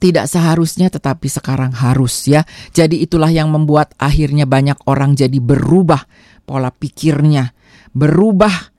tidak 0.00 0.28
seharusnya 0.28 0.88
tetapi 0.88 1.28
sekarang 1.28 1.72
harus 1.76 2.24
ya. 2.24 2.48
Jadi 2.72 3.04
itulah 3.04 3.28
yang 3.28 3.52
membuat 3.52 3.92
akhirnya 4.00 4.48
banyak 4.48 4.80
orang 4.88 5.12
jadi 5.12 5.36
berubah 5.40 6.08
pola 6.44 6.72
pikirnya, 6.72 7.52
berubah 7.92 8.72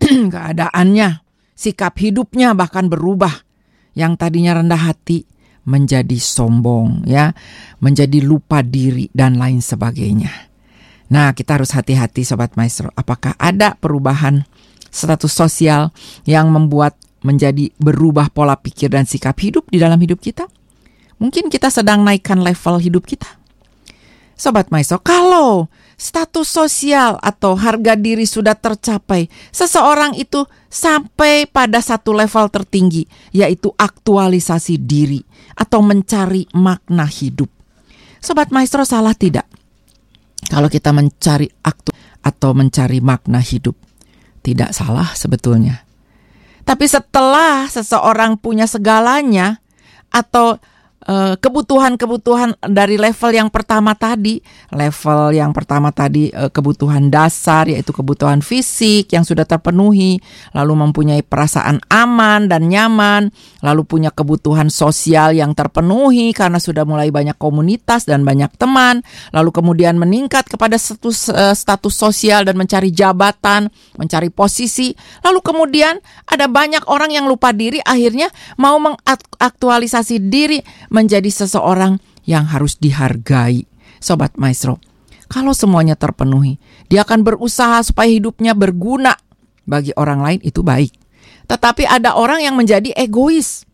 keadaannya, 0.32 1.08
sikap 1.56 1.96
hidupnya 1.96 2.52
bahkan 2.52 2.88
berubah. 2.88 3.48
Yang 3.92 4.12
tadinya 4.24 4.56
rendah 4.56 4.88
hati 4.88 5.28
menjadi 5.62 6.18
sombong 6.18 7.06
ya, 7.06 7.30
menjadi 7.78 8.18
lupa 8.22 8.62
diri 8.66 9.06
dan 9.14 9.38
lain 9.38 9.62
sebagainya. 9.62 10.52
Nah, 11.12 11.36
kita 11.36 11.60
harus 11.60 11.76
hati-hati 11.76 12.24
sobat 12.24 12.56
maestro. 12.56 12.88
Apakah 12.96 13.36
ada 13.36 13.76
perubahan 13.76 14.48
status 14.88 15.28
sosial 15.28 15.92
yang 16.24 16.48
membuat 16.48 16.96
menjadi 17.22 17.70
berubah 17.78 18.32
pola 18.32 18.56
pikir 18.58 18.90
dan 18.90 19.04
sikap 19.04 19.36
hidup 19.38 19.68
di 19.68 19.76
dalam 19.76 20.00
hidup 20.00 20.18
kita? 20.18 20.48
Mungkin 21.20 21.52
kita 21.52 21.70
sedang 21.70 22.02
naikkan 22.02 22.40
level 22.40 22.82
hidup 22.82 23.06
kita. 23.06 23.28
Sobat 24.34 24.74
maestro, 24.74 24.98
kalau 24.98 25.70
status 25.94 26.50
sosial 26.50 27.14
atau 27.22 27.54
harga 27.54 27.94
diri 27.94 28.26
sudah 28.26 28.58
tercapai, 28.58 29.30
seseorang 29.54 30.18
itu 30.18 30.42
sampai 30.66 31.46
pada 31.46 31.78
satu 31.78 32.10
level 32.10 32.50
tertinggi, 32.50 33.06
yaitu 33.30 33.70
aktualisasi 33.78 34.82
diri 34.82 35.22
atau 35.56 35.80
mencari 35.84 36.48
makna 36.56 37.04
hidup. 37.08 37.48
Sobat 38.22 38.54
maestro 38.54 38.86
salah 38.86 39.16
tidak? 39.16 39.46
Kalau 40.46 40.70
kita 40.70 40.90
mencari 40.90 41.50
aktu 41.62 41.94
atau 42.22 42.50
mencari 42.54 43.02
makna 43.02 43.42
hidup, 43.42 43.74
tidak 44.42 44.70
salah 44.74 45.10
sebetulnya. 45.14 45.82
Tapi 46.62 46.86
setelah 46.86 47.66
seseorang 47.66 48.38
punya 48.38 48.70
segalanya 48.70 49.58
atau 50.14 50.62
kebutuhan-kebutuhan 51.02 52.54
dari 52.62 52.94
level 52.94 53.34
yang 53.34 53.50
pertama 53.50 53.98
tadi, 53.98 54.38
level 54.70 55.34
yang 55.34 55.50
pertama 55.50 55.90
tadi 55.90 56.30
uh, 56.30 56.46
kebutuhan 56.46 57.10
dasar 57.10 57.66
yaitu 57.66 57.90
kebutuhan 57.90 58.38
fisik 58.38 59.10
yang 59.10 59.26
sudah 59.26 59.42
terpenuhi, 59.42 60.22
lalu 60.54 60.72
mempunyai 60.78 61.26
perasaan 61.26 61.82
aman 61.90 62.46
dan 62.46 62.70
nyaman, 62.70 63.34
lalu 63.66 63.82
punya 63.82 64.14
kebutuhan 64.14 64.70
sosial 64.70 65.34
yang 65.34 65.58
terpenuhi 65.58 66.30
karena 66.30 66.62
sudah 66.62 66.86
mulai 66.86 67.10
banyak 67.10 67.34
komunitas 67.34 68.06
dan 68.06 68.22
banyak 68.22 68.54
teman, 68.54 69.02
lalu 69.34 69.50
kemudian 69.50 69.98
meningkat 69.98 70.46
kepada 70.46 70.78
status 70.78 71.26
uh, 71.34 71.54
status 71.56 71.98
sosial 71.98 72.46
dan 72.46 72.54
mencari 72.54 72.94
jabatan, 72.94 73.66
mencari 73.98 74.30
posisi, 74.30 74.94
lalu 75.26 75.42
kemudian 75.42 75.98
ada 76.30 76.46
banyak 76.46 76.86
orang 76.86 77.10
yang 77.10 77.26
lupa 77.26 77.50
diri 77.50 77.82
akhirnya 77.82 78.30
mau 78.54 78.78
mengaktualisasi 78.78 80.30
diri 80.30 80.62
menjadi 80.92 81.32
seseorang 81.32 81.96
yang 82.28 82.44
harus 82.52 82.76
dihargai. 82.76 83.64
Sobat 84.02 84.36
Maestro, 84.36 84.82
kalau 85.32 85.56
semuanya 85.56 85.96
terpenuhi, 85.96 86.60
dia 86.92 87.08
akan 87.08 87.24
berusaha 87.24 87.80
supaya 87.80 88.12
hidupnya 88.12 88.52
berguna 88.52 89.16
bagi 89.64 89.96
orang 89.96 90.20
lain 90.20 90.40
itu 90.44 90.60
baik. 90.60 90.92
Tetapi 91.48 91.88
ada 91.88 92.18
orang 92.18 92.44
yang 92.44 92.54
menjadi 92.58 92.92
egois. 92.92 93.64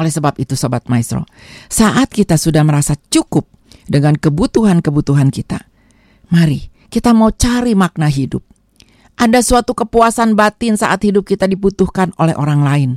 Oleh 0.00 0.08
sebab 0.08 0.40
itu 0.40 0.56
Sobat 0.56 0.88
Maestro, 0.88 1.28
saat 1.68 2.08
kita 2.08 2.40
sudah 2.40 2.64
merasa 2.64 2.96
cukup 3.12 3.44
dengan 3.84 4.16
kebutuhan-kebutuhan 4.16 5.28
kita, 5.28 5.68
mari 6.32 6.72
kita 6.88 7.12
mau 7.12 7.28
cari 7.28 7.76
makna 7.76 8.08
hidup. 8.08 8.40
Ada 9.20 9.44
suatu 9.44 9.76
kepuasan 9.76 10.32
batin 10.32 10.80
saat 10.80 11.04
hidup 11.04 11.28
kita 11.28 11.44
dibutuhkan 11.44 12.16
oleh 12.16 12.32
orang 12.32 12.64
lain. 12.64 12.90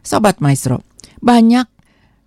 Sobat 0.00 0.40
Maestro, 0.40 0.80
banyak 1.20 1.68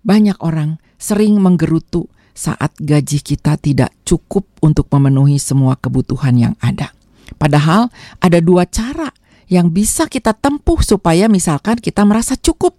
banyak 0.02 0.38
orang 0.42 0.78
sering 0.98 1.38
menggerutu 1.38 2.06
saat 2.32 2.72
gaji 2.78 3.20
kita 3.20 3.58
tidak 3.60 3.92
cukup 4.06 4.48
untuk 4.64 4.88
memenuhi 4.90 5.36
semua 5.36 5.76
kebutuhan 5.76 6.34
yang 6.38 6.54
ada. 6.62 6.94
Padahal 7.36 7.88
ada 8.20 8.38
dua 8.40 8.68
cara 8.68 9.10
yang 9.48 9.68
bisa 9.68 10.08
kita 10.08 10.32
tempuh 10.32 10.80
supaya 10.80 11.28
misalkan 11.28 11.76
kita 11.76 12.02
merasa 12.08 12.38
cukup. 12.40 12.76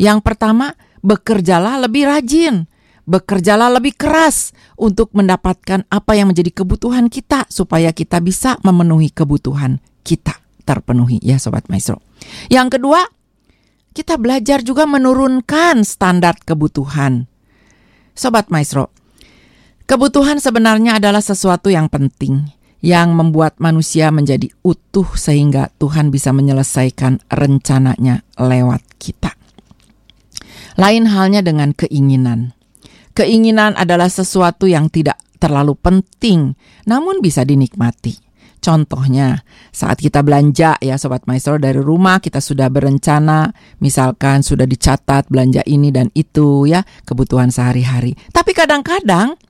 Yang 0.00 0.24
pertama, 0.24 0.72
bekerjalah 1.04 1.76
lebih 1.84 2.08
rajin, 2.08 2.64
bekerjalah 3.04 3.68
lebih 3.68 3.98
keras 4.00 4.56
untuk 4.80 5.12
mendapatkan 5.12 5.84
apa 5.92 6.12
yang 6.16 6.32
menjadi 6.32 6.64
kebutuhan 6.64 7.12
kita 7.12 7.44
supaya 7.52 7.92
kita 7.92 8.16
bisa 8.24 8.56
memenuhi 8.64 9.12
kebutuhan 9.12 9.76
kita 10.00 10.40
terpenuhi 10.64 11.20
ya 11.20 11.36
sobat 11.36 11.68
maestro. 11.68 12.00
Yang 12.48 12.80
kedua, 12.80 13.04
kita 13.90 14.14
belajar 14.16 14.62
juga 14.62 14.86
menurunkan 14.86 15.82
standar 15.82 16.38
kebutuhan. 16.42 17.26
Sobat 18.14 18.50
Maestro, 18.52 18.94
kebutuhan 19.86 20.38
sebenarnya 20.38 20.98
adalah 21.02 21.22
sesuatu 21.22 21.72
yang 21.72 21.90
penting 21.90 22.50
yang 22.80 23.12
membuat 23.12 23.60
manusia 23.60 24.08
menjadi 24.08 24.48
utuh 24.64 25.06
sehingga 25.12 25.68
Tuhan 25.76 26.08
bisa 26.08 26.32
menyelesaikan 26.32 27.28
rencananya 27.28 28.24
lewat 28.40 28.80
kita. 28.96 29.36
Lain 30.80 31.04
halnya 31.12 31.44
dengan 31.44 31.76
keinginan. 31.76 32.56
Keinginan 33.12 33.76
adalah 33.76 34.08
sesuatu 34.08 34.64
yang 34.64 34.88
tidak 34.88 35.20
terlalu 35.36 35.76
penting, 35.76 36.56
namun 36.88 37.20
bisa 37.20 37.44
dinikmati. 37.44 38.29
Contohnya, 38.60 39.40
saat 39.72 39.96
kita 39.96 40.20
belanja 40.20 40.76
ya 40.84 41.00
Sobat 41.00 41.24
Maestro 41.24 41.56
dari 41.56 41.80
rumah 41.80 42.20
kita 42.20 42.44
sudah 42.44 42.68
berencana, 42.68 43.48
misalkan 43.80 44.44
sudah 44.44 44.68
dicatat 44.68 45.32
belanja 45.32 45.64
ini 45.64 45.88
dan 45.88 46.12
itu 46.12 46.68
ya, 46.68 46.84
kebutuhan 47.08 47.48
sehari-hari. 47.48 48.14
Tapi 48.30 48.52
kadang-kadang 48.52 49.40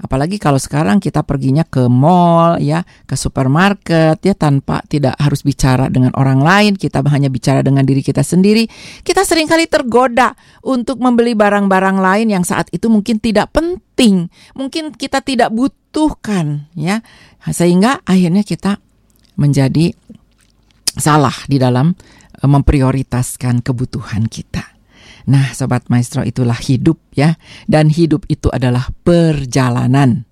Apalagi 0.00 0.40
kalau 0.40 0.56
sekarang 0.56 0.96
kita 0.96 1.20
perginya 1.20 1.60
ke 1.60 1.84
mall 1.84 2.56
ya, 2.56 2.88
ke 3.04 3.14
supermarket 3.20 4.16
ya 4.24 4.32
tanpa 4.32 4.80
tidak 4.88 5.12
harus 5.20 5.44
bicara 5.44 5.92
dengan 5.92 6.16
orang 6.16 6.40
lain, 6.40 6.72
kita 6.74 7.04
hanya 7.12 7.28
bicara 7.28 7.60
dengan 7.60 7.84
diri 7.84 8.00
kita 8.00 8.24
sendiri. 8.24 8.64
Kita 9.04 9.20
sering 9.28 9.44
kali 9.44 9.68
tergoda 9.68 10.32
untuk 10.64 11.04
membeli 11.04 11.36
barang-barang 11.36 12.00
lain 12.00 12.32
yang 12.32 12.44
saat 12.48 12.72
itu 12.72 12.88
mungkin 12.88 13.20
tidak 13.20 13.52
penting, 13.52 14.32
mungkin 14.56 14.96
kita 14.96 15.20
tidak 15.20 15.52
butuhkan 15.90 16.70
ya. 16.78 17.02
Sehingga 17.50 18.06
akhirnya 18.06 18.46
kita 18.46 18.78
menjadi 19.34 19.90
salah 20.94 21.34
di 21.50 21.58
dalam 21.58 21.98
eh, 22.38 22.46
memprioritaskan 22.46 23.66
kebutuhan 23.66 24.30
kita. 24.30 24.62
Nah, 25.26 25.52
sobat 25.52 25.90
maestro 25.90 26.22
itulah 26.22 26.56
hidup 26.56 26.96
ya. 27.12 27.34
Dan 27.66 27.90
hidup 27.90 28.24
itu 28.30 28.46
adalah 28.54 28.88
perjalanan. 29.02 30.24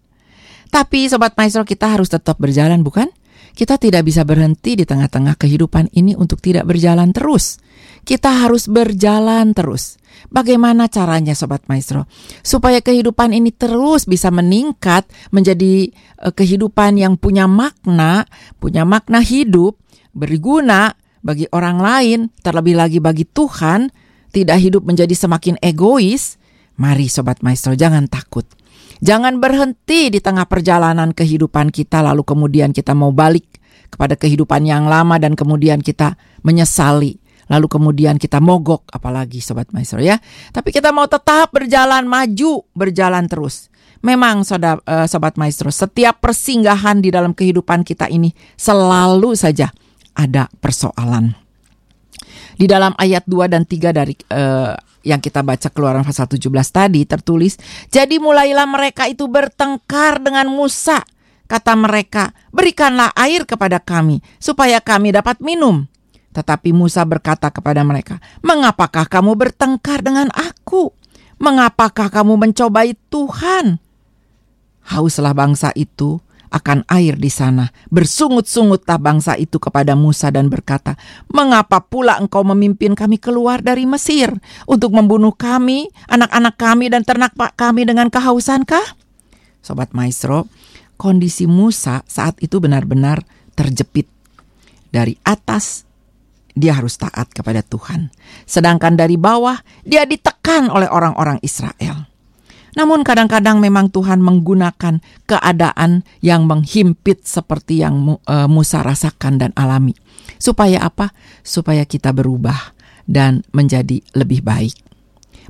Tapi 0.71 1.11
sobat 1.11 1.35
maestro 1.35 1.67
kita 1.67 1.91
harus 1.91 2.07
tetap 2.07 2.39
berjalan 2.39 2.87
bukan? 2.87 3.11
Kita 3.59 3.75
tidak 3.75 4.07
bisa 4.07 4.23
berhenti 4.23 4.79
di 4.79 4.87
tengah-tengah 4.87 5.35
kehidupan 5.35 5.91
ini 5.91 6.15
untuk 6.15 6.39
tidak 6.39 6.71
berjalan 6.71 7.11
terus. 7.11 7.59
Kita 8.09 8.41
harus 8.49 8.73
berjalan 8.73 9.53
terus. 9.53 10.01
Bagaimana 10.33 10.89
caranya 10.89 11.37
sobat 11.37 11.69
maestro? 11.69 12.09
Supaya 12.41 12.81
kehidupan 12.81 13.37
ini 13.37 13.53
terus 13.53 14.09
bisa 14.09 14.33
meningkat 14.33 15.05
menjadi 15.29 15.93
uh, 16.25 16.33
kehidupan 16.33 16.97
yang 16.97 17.21
punya 17.21 17.45
makna, 17.45 18.25
punya 18.57 18.89
makna 18.89 19.21
hidup, 19.21 19.77
berguna 20.17 20.97
bagi 21.21 21.45
orang 21.53 21.79
lain, 21.85 22.19
terlebih 22.41 22.81
lagi 22.81 22.97
bagi 22.97 23.29
Tuhan 23.29 23.93
tidak 24.33 24.57
hidup 24.57 24.83
menjadi 24.89 25.13
semakin 25.13 25.61
egois, 25.61 26.41
mari 26.81 27.13
Sobat 27.13 27.45
Maestro 27.45 27.77
jangan 27.77 28.09
takut. 28.09 28.45
Jangan 28.99 29.39
berhenti 29.39 30.11
di 30.11 30.19
tengah 30.19 30.49
perjalanan 30.49 31.15
kehidupan 31.15 31.71
kita 31.71 32.03
lalu 32.03 32.27
kemudian 32.27 32.75
kita 32.75 32.97
mau 32.99 33.15
balik 33.15 33.61
kepada 33.89 34.19
kehidupan 34.19 34.67
yang 34.67 34.91
lama 34.91 35.17
dan 35.23 35.39
kemudian 35.39 35.85
kita 35.85 36.19
menyesali. 36.43 37.28
Lalu 37.49 37.67
kemudian 37.67 38.21
kita 38.21 38.39
mogok 38.39 38.85
apalagi 38.93 39.41
Sobat 39.41 39.73
Maestro 39.73 40.01
ya. 40.01 40.21
Tapi 40.53 40.69
kita 40.73 40.93
mau 40.93 41.09
tetap 41.09 41.53
berjalan 41.53 42.05
maju, 42.05 42.65
berjalan 42.77 43.25
terus. 43.29 43.73
Memang 43.99 44.47
sobat, 44.47 44.79
uh, 44.87 45.11
sobat 45.11 45.35
maestro, 45.35 45.75
setiap 45.75 46.23
persinggahan 46.23 47.03
di 47.03 47.11
dalam 47.11 47.35
kehidupan 47.35 47.83
kita 47.83 48.07
ini 48.07 48.31
selalu 48.55 49.35
saja 49.35 49.75
ada 50.15 50.47
persoalan. 50.63 51.35
Di 52.59 52.67
dalam 52.71 52.95
ayat 52.95 53.27
2 53.27 53.51
dan 53.51 53.67
3 53.67 53.91
dari 53.91 54.15
uh, 54.35 54.75
yang 55.03 55.19
kita 55.19 55.43
baca 55.43 55.67
keluaran 55.71 56.07
pasal 56.07 56.31
17 56.31 56.47
tadi 56.71 57.03
tertulis, 57.11 57.59
"Jadi 57.91 58.23
mulailah 58.23 58.67
mereka 58.71 59.11
itu 59.11 59.27
bertengkar 59.27 60.23
dengan 60.23 60.47
Musa. 60.47 61.03
Kata 61.51 61.75
mereka, 61.75 62.31
"Berikanlah 62.55 63.11
air 63.19 63.47
kepada 63.51 63.83
kami 63.83 64.23
supaya 64.39 64.79
kami 64.79 65.11
dapat 65.11 65.43
minum." 65.43 65.91
Tetapi 66.39 66.71
Musa 66.71 67.03
berkata 67.03 67.51
kepada 67.51 67.83
mereka, 67.83 68.23
"Mengapakah 68.47 69.11
kamu 69.11 69.35
bertengkar 69.35 70.07
dengan 70.07 70.31
aku? 70.31 70.95
Mengapakah 71.43 72.07
kamu 72.07 72.39
mencobai 72.39 72.95
Tuhan?" 73.11 73.83
Hauslah 74.87 75.35
bangsa 75.35 75.75
itu 75.75 76.23
akan 76.55 76.87
air 76.95 77.19
di 77.19 77.27
sana. 77.27 77.75
Bersungut-sungutlah 77.91 79.03
bangsa 79.03 79.35
itu 79.35 79.59
kepada 79.59 79.99
Musa 79.99 80.31
dan 80.31 80.47
berkata, 80.47 80.95
"Mengapa 81.27 81.83
pula 81.83 82.23
engkau 82.23 82.47
memimpin 82.47 82.95
kami 82.95 83.19
keluar 83.19 83.59
dari 83.59 83.83
Mesir 83.83 84.31
untuk 84.71 84.95
membunuh 84.95 85.35
kami, 85.35 85.91
anak-anak 86.07 86.55
kami 86.55 86.87
dan 86.87 87.03
ternak 87.03 87.35
pak 87.35 87.59
kami 87.59 87.83
dengan 87.83 88.15
kehausankah?" 88.15 88.95
Sobat 89.59 89.91
Maestro, 89.91 90.47
kondisi 90.95 91.51
Musa 91.51 92.07
saat 92.07 92.39
itu 92.39 92.63
benar-benar 92.63 93.27
terjepit. 93.59 94.07
Dari 94.89 95.19
atas 95.27 95.88
dia 96.59 96.75
harus 96.75 96.99
taat 96.99 97.31
kepada 97.31 97.63
Tuhan. 97.63 98.11
Sedangkan 98.45 98.99
dari 98.99 99.15
bawah 99.15 99.63
dia 99.87 100.03
ditekan 100.05 100.69
oleh 100.69 100.91
orang-orang 100.91 101.39
Israel. 101.41 102.11
Namun 102.77 103.03
kadang-kadang 103.03 103.59
memang 103.59 103.91
Tuhan 103.91 104.23
menggunakan 104.23 105.03
keadaan 105.27 106.07
yang 106.23 106.47
menghimpit 106.47 107.27
seperti 107.27 107.83
yang 107.83 108.19
uh, 108.23 108.47
Musa 108.47 108.87
rasakan 108.87 109.41
dan 109.41 109.51
alami. 109.59 109.99
Supaya 110.39 110.87
apa? 110.87 111.11
Supaya 111.43 111.83
kita 111.83 112.15
berubah 112.15 112.77
dan 113.09 113.43
menjadi 113.51 113.99
lebih 114.15 114.45
baik. 114.47 114.77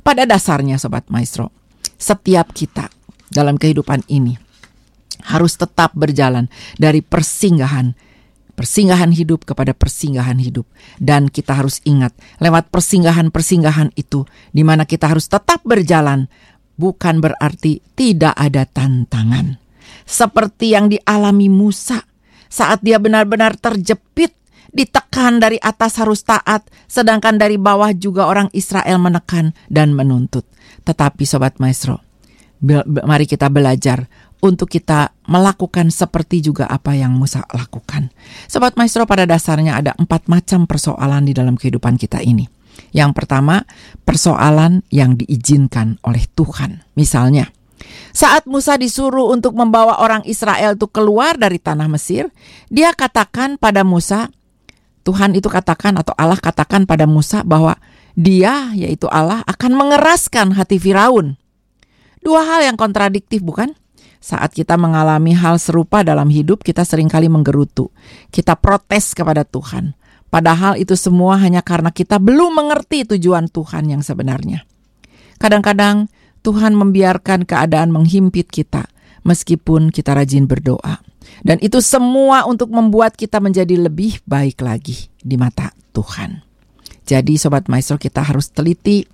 Pada 0.00 0.24
dasarnya 0.24 0.78
Sobat 0.78 1.10
Maestro, 1.10 1.50
setiap 1.98 2.54
kita 2.54 2.88
dalam 3.28 3.58
kehidupan 3.60 4.06
ini 4.08 4.38
harus 5.28 5.58
tetap 5.58 5.92
berjalan 5.98 6.46
dari 6.78 7.02
persinggahan 7.02 7.92
persinggahan 8.58 9.14
hidup 9.14 9.46
kepada 9.46 9.70
persinggahan 9.70 10.42
hidup. 10.42 10.66
Dan 10.98 11.30
kita 11.30 11.54
harus 11.54 11.78
ingat, 11.86 12.10
lewat 12.42 12.74
persinggahan-persinggahan 12.74 13.94
itu, 13.94 14.26
di 14.50 14.66
mana 14.66 14.82
kita 14.82 15.06
harus 15.06 15.30
tetap 15.30 15.62
berjalan 15.62 16.26
bukan 16.74 17.22
berarti 17.22 17.78
tidak 17.94 18.34
ada 18.34 18.66
tantangan. 18.66 19.62
Seperti 20.02 20.74
yang 20.74 20.90
dialami 20.90 21.46
Musa 21.46 22.02
saat 22.50 22.82
dia 22.82 22.98
benar-benar 22.98 23.54
terjepit, 23.60 24.34
ditekan 24.72 25.38
dari 25.38 25.60
atas 25.60 26.00
harus 26.00 26.24
taat, 26.24 26.64
sedangkan 26.88 27.36
dari 27.36 27.60
bawah 27.60 27.92
juga 27.92 28.26
orang 28.26 28.48
Israel 28.56 28.98
menekan 28.98 29.52
dan 29.68 29.92
menuntut. 29.92 30.48
Tetapi 30.84 31.24
Sobat 31.28 31.60
Maestro, 31.60 32.00
mari 33.04 33.28
kita 33.28 33.52
belajar 33.52 34.08
untuk 34.38 34.70
kita 34.70 35.10
melakukan 35.26 35.90
seperti 35.90 36.40
juga 36.42 36.70
apa 36.70 36.94
yang 36.94 37.14
Musa 37.14 37.42
lakukan. 37.50 38.14
Sobat 38.46 38.78
Maestro 38.78 39.04
pada 39.04 39.26
dasarnya 39.26 39.78
ada 39.78 39.92
empat 39.98 40.30
macam 40.30 40.64
persoalan 40.64 41.26
di 41.26 41.32
dalam 41.34 41.58
kehidupan 41.58 41.98
kita 41.98 42.22
ini. 42.22 42.46
Yang 42.94 43.10
pertama, 43.18 43.66
persoalan 44.06 44.86
yang 44.94 45.18
diizinkan 45.18 45.98
oleh 46.06 46.24
Tuhan. 46.38 46.86
Misalnya, 46.94 47.50
saat 48.14 48.46
Musa 48.46 48.78
disuruh 48.78 49.30
untuk 49.34 49.54
membawa 49.54 49.98
orang 49.98 50.22
Israel 50.26 50.78
itu 50.78 50.86
keluar 50.90 51.34
dari 51.34 51.58
tanah 51.58 51.90
Mesir, 51.90 52.30
dia 52.70 52.94
katakan 52.94 53.58
pada 53.58 53.82
Musa, 53.82 54.30
Tuhan 55.02 55.34
itu 55.34 55.50
katakan 55.50 55.98
atau 55.98 56.14
Allah 56.14 56.38
katakan 56.38 56.86
pada 56.86 57.08
Musa 57.08 57.42
bahwa 57.42 57.78
dia 58.18 58.74
yaitu 58.74 59.06
Allah 59.10 59.46
akan 59.46 59.78
mengeraskan 59.78 60.58
hati 60.58 60.78
Firaun. 60.82 61.38
Dua 62.18 62.42
hal 62.42 62.66
yang 62.66 62.76
kontradiktif 62.76 63.46
bukan? 63.46 63.78
Saat 64.18 64.54
kita 64.54 64.74
mengalami 64.74 65.34
hal 65.34 65.62
serupa 65.62 66.02
dalam 66.02 66.26
hidup, 66.28 66.66
kita 66.66 66.82
sering 66.82 67.06
kali 67.06 67.30
menggerutu. 67.30 67.94
Kita 68.34 68.58
protes 68.58 69.14
kepada 69.14 69.46
Tuhan. 69.46 69.94
Padahal 70.28 70.76
itu 70.76 70.92
semua 70.98 71.40
hanya 71.40 71.64
karena 71.64 71.88
kita 71.88 72.20
belum 72.20 72.52
mengerti 72.52 73.08
tujuan 73.16 73.48
Tuhan 73.48 73.88
yang 73.88 74.02
sebenarnya. 74.04 74.68
Kadang-kadang 75.40 76.12
Tuhan 76.44 76.76
membiarkan 76.76 77.48
keadaan 77.48 77.94
menghimpit 77.94 78.50
kita 78.52 78.90
meskipun 79.24 79.88
kita 79.88 80.12
rajin 80.12 80.44
berdoa. 80.44 81.00
Dan 81.40 81.60
itu 81.62 81.78
semua 81.80 82.44
untuk 82.44 82.72
membuat 82.72 83.14
kita 83.14 83.38
menjadi 83.38 83.88
lebih 83.88 84.20
baik 84.26 84.60
lagi 84.60 85.08
di 85.16 85.38
mata 85.38 85.70
Tuhan. 85.94 86.42
Jadi 87.08 87.40
sobat 87.40 87.72
maestro 87.72 87.96
kita 87.96 88.20
harus 88.20 88.52
teliti 88.52 89.08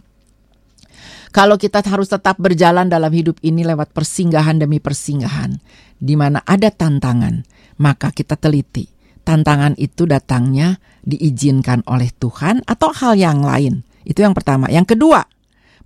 kalau 1.35 1.59
kita 1.59 1.83
harus 1.83 2.07
tetap 2.07 2.39
berjalan 2.39 2.87
dalam 2.87 3.11
hidup 3.11 3.43
ini 3.43 3.67
lewat 3.67 3.91
persinggahan 3.91 4.63
demi 4.63 4.79
persinggahan, 4.79 5.59
di 5.99 6.15
mana 6.15 6.39
ada 6.47 6.71
tantangan, 6.71 7.43
maka 7.83 8.15
kita 8.15 8.39
teliti 8.39 8.95
tantangan 9.25 9.75
itu 9.81 10.05
datangnya 10.05 10.79
diizinkan 11.03 11.83
oleh 11.89 12.13
Tuhan 12.13 12.63
atau 12.69 12.93
hal 12.93 13.17
yang 13.17 13.41
lain. 13.41 13.83
Itu 14.05 14.21
yang 14.21 14.37
pertama. 14.37 14.69
Yang 14.69 14.95
kedua, 14.95 15.25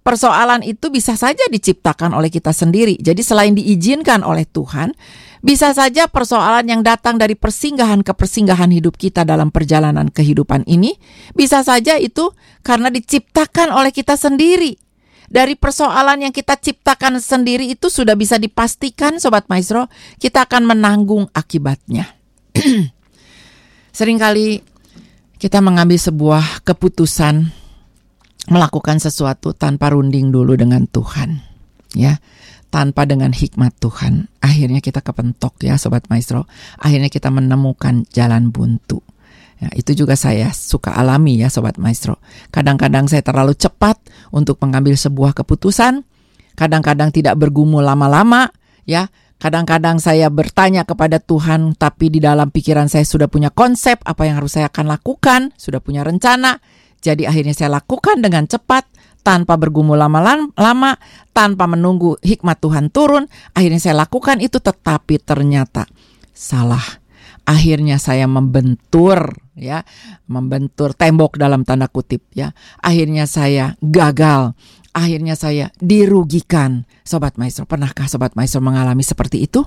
persoalan 0.02 0.66
itu 0.66 0.90
bisa 0.90 1.14
saja 1.14 1.46
diciptakan 1.46 2.12
oleh 2.12 2.28
kita 2.28 2.50
sendiri. 2.50 2.98
Jadi 2.98 3.22
selain 3.22 3.54
diizinkan 3.54 4.26
oleh 4.26 4.44
Tuhan, 4.44 4.90
bisa 5.38 5.70
saja 5.70 6.10
persoalan 6.10 6.66
yang 6.66 6.82
datang 6.82 7.14
dari 7.14 7.38
persinggahan 7.38 8.02
ke 8.02 8.10
persinggahan 8.10 8.74
hidup 8.74 8.98
kita 8.98 9.22
dalam 9.22 9.54
perjalanan 9.54 10.10
kehidupan 10.10 10.66
ini, 10.66 10.98
bisa 11.38 11.62
saja 11.62 11.94
itu 11.94 12.34
karena 12.66 12.90
diciptakan 12.90 13.70
oleh 13.70 13.94
kita 13.94 14.18
sendiri. 14.18 14.87
Dari 15.28 15.60
persoalan 15.60 16.24
yang 16.24 16.32
kita 16.32 16.56
ciptakan 16.56 17.20
sendiri 17.20 17.68
itu 17.68 17.92
sudah 17.92 18.16
bisa 18.16 18.40
dipastikan 18.40 19.20
Sobat 19.20 19.44
Maestro, 19.52 19.92
kita 20.16 20.48
akan 20.48 20.64
menanggung 20.64 21.28
akibatnya. 21.36 22.08
Seringkali 23.98 24.64
kita 25.36 25.60
mengambil 25.60 26.00
sebuah 26.00 26.64
keputusan 26.64 27.44
melakukan 28.48 28.96
sesuatu 28.96 29.52
tanpa 29.52 29.92
runding 29.92 30.32
dulu 30.32 30.56
dengan 30.56 30.88
Tuhan, 30.88 31.44
ya, 31.92 32.16
tanpa 32.72 33.04
dengan 33.04 33.36
hikmat 33.36 33.76
Tuhan. 33.76 34.32
Akhirnya 34.40 34.80
kita 34.80 35.04
kepentok 35.04 35.60
ya, 35.60 35.76
sobat 35.76 36.08
maestro. 36.08 36.48
Akhirnya 36.80 37.12
kita 37.12 37.28
menemukan 37.28 38.08
jalan 38.08 38.48
buntu. 38.48 39.04
Ya, 39.58 39.68
itu 39.74 39.90
juga 39.90 40.14
saya 40.14 40.54
suka 40.54 40.94
alami 40.94 41.42
ya, 41.42 41.50
sobat 41.50 41.82
maestro. 41.82 42.22
Kadang-kadang 42.54 43.10
saya 43.10 43.26
terlalu 43.26 43.58
cepat 43.58 43.98
untuk 44.30 44.62
mengambil 44.62 44.94
sebuah 44.94 45.34
keputusan. 45.34 46.06
Kadang-kadang 46.54 47.10
tidak 47.10 47.34
bergumul 47.38 47.82
lama-lama 47.82 48.50
ya. 48.86 49.10
Kadang-kadang 49.38 50.02
saya 50.02 50.26
bertanya 50.34 50.82
kepada 50.82 51.22
Tuhan, 51.22 51.78
tapi 51.78 52.10
di 52.10 52.18
dalam 52.18 52.50
pikiran 52.50 52.90
saya 52.90 53.06
sudah 53.06 53.30
punya 53.30 53.54
konsep 53.54 54.02
apa 54.02 54.26
yang 54.26 54.42
harus 54.42 54.58
saya 54.58 54.66
akan 54.66 54.90
lakukan, 54.90 55.54
sudah 55.54 55.78
punya 55.78 56.02
rencana. 56.02 56.58
Jadi 56.98 57.22
akhirnya 57.22 57.54
saya 57.54 57.70
lakukan 57.78 58.18
dengan 58.18 58.50
cepat, 58.50 58.90
tanpa 59.22 59.54
bergumul 59.54 59.94
lama-lama, 59.94 60.98
tanpa 61.30 61.70
menunggu 61.70 62.18
hikmat 62.18 62.58
Tuhan 62.58 62.90
turun. 62.90 63.30
Akhirnya 63.54 63.78
saya 63.78 64.02
lakukan 64.02 64.42
itu, 64.42 64.58
tetapi 64.58 65.22
ternyata 65.22 65.86
salah. 66.34 66.82
Akhirnya 67.46 68.02
saya 68.02 68.26
membentur, 68.26 69.38
ya, 69.58 69.82
membentur 70.30 70.94
tembok 70.94 71.36
dalam 71.36 71.66
tanda 71.66 71.90
kutip, 71.90 72.22
ya. 72.32 72.54
Akhirnya 72.80 73.26
saya 73.26 73.74
gagal 73.82 74.54
akhirnya 74.98 75.38
saya 75.38 75.70
dirugikan. 75.78 76.82
Sobat 77.06 77.38
Maestro, 77.38 77.64
pernahkah 77.70 78.10
Sobat 78.10 78.34
Maestro 78.34 78.58
mengalami 78.58 79.06
seperti 79.06 79.46
itu? 79.46 79.62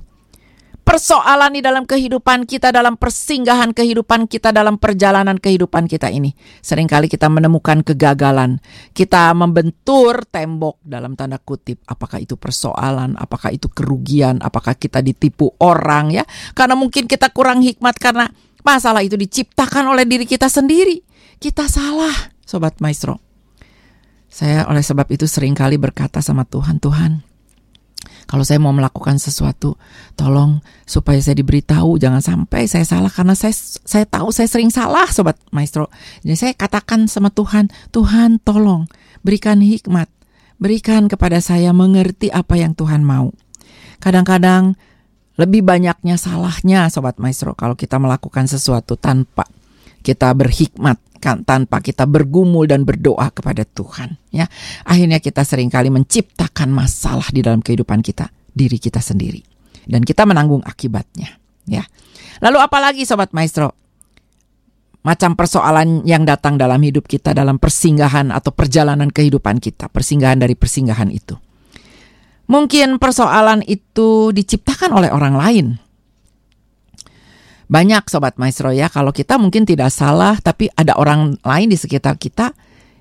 Persoalan 0.82 1.54
di 1.54 1.62
dalam 1.62 1.86
kehidupan 1.86 2.50
kita, 2.50 2.74
dalam 2.74 2.98
persinggahan 2.98 3.70
kehidupan 3.70 4.26
kita, 4.26 4.50
dalam 4.50 4.82
perjalanan 4.82 5.38
kehidupan 5.38 5.86
kita 5.86 6.10
ini. 6.10 6.34
Seringkali 6.66 7.06
kita 7.06 7.30
menemukan 7.30 7.86
kegagalan. 7.86 8.58
Kita 8.90 9.30
membentur 9.38 10.26
tembok 10.26 10.82
dalam 10.82 11.14
tanda 11.14 11.38
kutip. 11.38 11.86
Apakah 11.86 12.18
itu 12.18 12.34
persoalan, 12.34 13.14
apakah 13.14 13.54
itu 13.54 13.70
kerugian, 13.70 14.42
apakah 14.42 14.74
kita 14.74 15.06
ditipu 15.06 15.54
orang 15.62 16.18
ya. 16.18 16.26
Karena 16.58 16.74
mungkin 16.74 17.06
kita 17.06 17.30
kurang 17.30 17.62
hikmat 17.62 18.02
karena 18.02 18.26
masalah 18.62 19.02
itu 19.06 19.18
diciptakan 19.18 19.90
oleh 19.92 20.06
diri 20.08 20.26
kita 20.26 20.48
sendiri. 20.48 21.02
Kita 21.42 21.66
salah, 21.66 22.14
Sobat 22.46 22.78
Maestro. 22.80 23.18
Saya 24.32 24.64
oleh 24.72 24.80
sebab 24.80 25.12
itu 25.12 25.28
sering 25.28 25.52
kali 25.52 25.76
berkata 25.76 26.24
sama 26.24 26.48
Tuhan, 26.48 26.80
Tuhan, 26.80 27.26
kalau 28.32 28.48
saya 28.48 28.64
mau 28.64 28.72
melakukan 28.72 29.20
sesuatu, 29.20 29.76
tolong 30.16 30.64
supaya 30.88 31.20
saya 31.20 31.36
diberitahu, 31.36 32.00
jangan 32.00 32.24
sampai 32.24 32.64
saya 32.64 32.88
salah 32.88 33.12
karena 33.12 33.36
saya 33.36 33.52
saya 33.84 34.08
tahu 34.08 34.32
saya 34.32 34.48
sering 34.48 34.72
salah, 34.72 35.04
sobat 35.12 35.36
maestro. 35.52 35.92
Jadi 36.24 36.36
saya 36.40 36.54
katakan 36.56 37.12
sama 37.12 37.28
Tuhan, 37.28 37.68
Tuhan 37.92 38.40
tolong 38.40 38.88
berikan 39.20 39.60
hikmat, 39.60 40.08
berikan 40.64 41.12
kepada 41.12 41.44
saya 41.44 41.76
mengerti 41.76 42.32
apa 42.32 42.56
yang 42.56 42.72
Tuhan 42.72 43.04
mau. 43.04 43.36
Kadang-kadang 44.00 44.80
lebih 45.40 45.64
banyaknya 45.64 46.20
salahnya, 46.20 46.92
sobat 46.92 47.16
maestro, 47.16 47.56
kalau 47.56 47.76
kita 47.78 47.96
melakukan 47.96 48.52
sesuatu 48.52 49.00
tanpa 49.00 49.48
kita 50.02 50.34
berhikmat 50.34 50.98
kan 51.22 51.46
tanpa 51.46 51.78
kita 51.86 52.10
bergumul 52.10 52.66
dan 52.66 52.82
berdoa 52.82 53.30
kepada 53.30 53.62
Tuhan 53.62 54.18
ya. 54.34 54.50
Akhirnya 54.84 55.22
kita 55.22 55.46
sering 55.46 55.70
kali 55.70 55.94
menciptakan 55.94 56.74
masalah 56.74 57.30
di 57.30 57.46
dalam 57.46 57.62
kehidupan 57.62 58.02
kita 58.02 58.34
diri 58.52 58.82
kita 58.82 59.00
sendiri. 59.00 59.46
Dan 59.86 60.02
kita 60.02 60.26
menanggung 60.26 60.66
akibatnya 60.66 61.38
ya. 61.70 61.86
Lalu 62.42 62.58
apalagi 62.58 63.06
sobat 63.06 63.32
maestro? 63.38 63.78
Macam 65.02 65.34
persoalan 65.34 66.06
yang 66.06 66.26
datang 66.26 66.58
dalam 66.62 66.78
hidup 66.82 67.10
kita 67.10 67.34
dalam 67.34 67.58
persinggahan 67.58 68.30
atau 68.30 68.54
perjalanan 68.54 69.10
kehidupan 69.10 69.58
kita 69.58 69.90
persinggahan 69.90 70.38
dari 70.38 70.54
persinggahan 70.54 71.10
itu 71.10 71.34
mungkin 72.52 73.00
persoalan 73.00 73.64
itu 73.64 74.36
diciptakan 74.36 74.92
oleh 74.92 75.08
orang 75.08 75.36
lain 75.40 75.68
banyak 77.72 78.04
sobat 78.12 78.36
maestro 78.36 78.76
ya, 78.76 78.92
kalau 78.92 79.16
kita 79.16 79.40
mungkin 79.40 79.64
tidak 79.64 79.96
salah 79.96 80.36
tapi 80.44 80.68
ada 80.76 81.00
orang 81.00 81.40
lain 81.40 81.72
di 81.72 81.80
sekitar 81.80 82.20
kita 82.20 82.52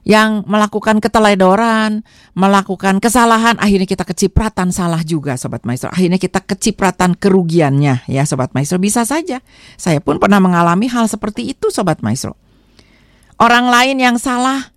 yang 0.06 0.46
melakukan 0.46 1.02
keteledoran, 1.02 2.06
melakukan 2.38 3.02
kesalahan, 3.02 3.58
akhirnya 3.58 3.84
kita 3.84 4.06
kecipratan 4.06 4.70
salah 4.70 5.02
juga 5.02 5.34
sobat 5.34 5.66
maestro. 5.66 5.92
Akhirnya 5.92 6.16
kita 6.16 6.40
kecipratan 6.40 7.18
kerugiannya 7.18 8.08
ya 8.08 8.22
sobat 8.24 8.54
maestro. 8.56 8.80
Bisa 8.80 9.04
saja. 9.04 9.42
Saya 9.76 9.98
pun 10.00 10.16
pernah 10.22 10.38
mengalami 10.38 10.88
hal 10.88 11.10
seperti 11.10 11.52
itu 11.52 11.68
sobat 11.68 12.00
maestro. 12.00 12.38
Orang 13.42 13.68
lain 13.68 13.98
yang 13.98 14.16
salah, 14.16 14.72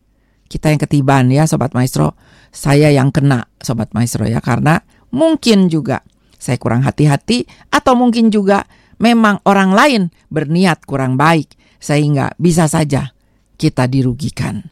kita 0.49 0.73
yang 0.73 0.81
ketiban 0.81 1.29
ya 1.31 1.47
sobat 1.47 1.71
maestro. 1.71 2.17
Saya 2.53 2.93
yang 2.93 3.09
kena 3.09 3.49
sobat 3.57 3.89
maestro 3.97 4.29
ya 4.29 4.37
karena 4.37 4.77
mungkin 5.09 5.73
juga 5.73 6.05
saya 6.37 6.61
kurang 6.61 6.85
hati-hati 6.85 7.49
atau 7.73 7.97
mungkin 7.97 8.29
juga 8.29 8.69
memang 9.01 9.41
orang 9.49 9.73
lain 9.73 10.01
berniat 10.29 10.85
kurang 10.85 11.17
baik 11.17 11.55
sehingga 11.81 12.31
bisa 12.39 12.69
saja 12.69 13.11
kita 13.59 13.87
dirugikan. 13.87 14.63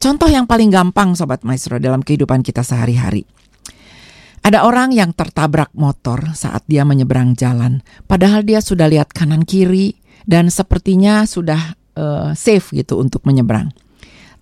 Contoh 0.00 0.32
yang 0.32 0.48
paling 0.48 0.72
gampang 0.72 1.12
Sobat 1.12 1.44
Maestro 1.44 1.76
dalam 1.76 2.00
kehidupan 2.00 2.40
kita 2.40 2.64
sehari-hari. 2.64 3.28
Ada 4.40 4.64
orang 4.64 4.96
yang 4.96 5.12
tertabrak 5.12 5.68
motor 5.76 6.32
saat 6.32 6.64
dia 6.64 6.88
menyeberang 6.88 7.36
jalan, 7.36 7.84
padahal 8.08 8.40
dia 8.40 8.64
sudah 8.64 8.88
lihat 8.88 9.12
kanan 9.12 9.44
kiri 9.44 10.00
dan 10.24 10.48
sepertinya 10.48 11.28
sudah 11.28 11.76
uh, 12.00 12.32
safe 12.32 12.72
gitu 12.72 12.96
untuk 12.96 13.28
menyeberang. 13.28 13.68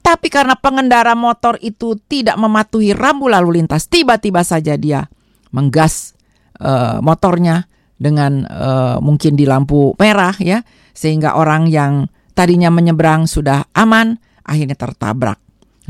Tapi 0.01 0.33
karena 0.33 0.57
pengendara 0.57 1.13
motor 1.13 1.61
itu 1.61 1.99
tidak 2.09 2.41
mematuhi 2.41 2.97
rambu 2.97 3.29
lalu 3.29 3.61
lintas, 3.61 3.91
tiba-tiba 3.91 4.41
saja 4.41 4.79
dia 4.79 5.05
menggas 5.53 6.17
uh, 6.61 7.01
motornya 7.05 7.69
dengan 7.99 8.47
uh, 8.47 8.97
mungkin 9.03 9.35
di 9.35 9.45
lampu 9.45 9.93
merah 9.99 10.33
ya 10.39 10.63
sehingga 10.95 11.35
orang 11.35 11.67
yang 11.67 12.07
tadinya 12.33 12.71
menyeberang 12.71 13.27
sudah 13.27 13.67
aman 13.75 14.19
akhirnya 14.47 14.79
tertabrak. 14.79 15.39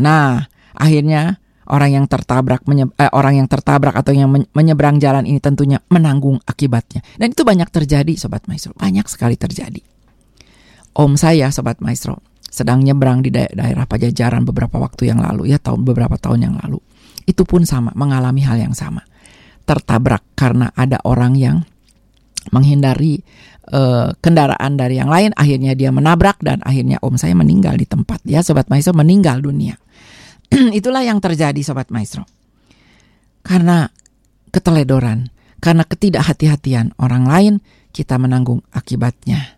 Nah, 0.01 0.49
akhirnya 0.73 1.37
orang 1.69 2.01
yang 2.01 2.05
tertabrak 2.09 2.65
eh, 2.65 3.13
orang 3.13 3.45
yang 3.45 3.49
tertabrak 3.49 3.93
atau 3.93 4.17
yang 4.17 4.33
menyeberang 4.57 4.97
jalan 4.97 5.29
ini 5.29 5.39
tentunya 5.39 5.79
menanggung 5.93 6.41
akibatnya. 6.49 7.05
Dan 7.21 7.37
itu 7.37 7.45
banyak 7.45 7.69
terjadi 7.69 8.17
sobat 8.17 8.49
maestro, 8.49 8.73
banyak 8.75 9.05
sekali 9.07 9.37
terjadi. 9.37 9.85
Om 10.97 11.15
saya 11.15 11.53
sobat 11.53 11.79
maestro 11.85 12.28
sedang 12.49 12.81
nyebrang 12.81 13.21
di 13.21 13.31
daerah 13.31 13.85
Pajajaran 13.85 14.49
beberapa 14.49 14.81
waktu 14.81 15.13
yang 15.13 15.21
lalu 15.21 15.53
ya 15.53 15.61
tahun 15.61 15.85
beberapa 15.85 16.17
tahun 16.17 16.49
yang 16.49 16.55
lalu. 16.65 16.81
Itu 17.29 17.45
pun 17.45 17.69
sama 17.69 17.93
mengalami 17.93 18.41
hal 18.45 18.57
yang 18.57 18.73
sama. 18.73 19.05
Tertabrak 19.69 20.25
karena 20.33 20.73
ada 20.73 20.97
orang 21.05 21.37
yang 21.37 21.61
menghindari 22.49 23.21
uh, 23.69 24.17
kendaraan 24.25 24.81
dari 24.81 24.97
yang 24.97 25.13
lain. 25.13 25.37
Akhirnya 25.37 25.77
dia 25.77 25.93
menabrak 25.93 26.41
dan 26.41 26.65
akhirnya 26.65 26.97
om 27.05 27.21
saya 27.21 27.37
meninggal 27.37 27.77
di 27.77 27.85
tempat. 27.85 28.25
Ya 28.25 28.41
sobat 28.41 28.73
maestro 28.73 28.97
meninggal 28.97 29.45
dunia. 29.45 29.77
Itulah 30.79 31.05
yang 31.05 31.21
terjadi 31.21 31.61
sobat 31.61 31.93
maestro. 31.93 32.25
Karena 33.45 33.93
keteledoran 34.49 35.29
karena 35.61 35.85
ketidakhati-hatian 35.85 36.97
orang 36.97 37.29
lain 37.29 37.55
kita 37.93 38.17
menanggung 38.17 38.65
akibatnya 38.73 39.58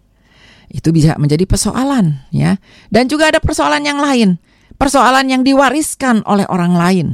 itu 0.71 0.95
bisa 0.95 1.19
menjadi 1.19 1.45
persoalan 1.45 2.25
ya 2.31 2.57
dan 2.89 3.11
juga 3.11 3.35
ada 3.35 3.43
persoalan 3.43 3.83
yang 3.83 3.99
lain 3.99 4.39
persoalan 4.79 5.27
yang 5.27 5.43
diwariskan 5.43 6.23
oleh 6.25 6.47
orang 6.47 6.73
lain 6.79 7.07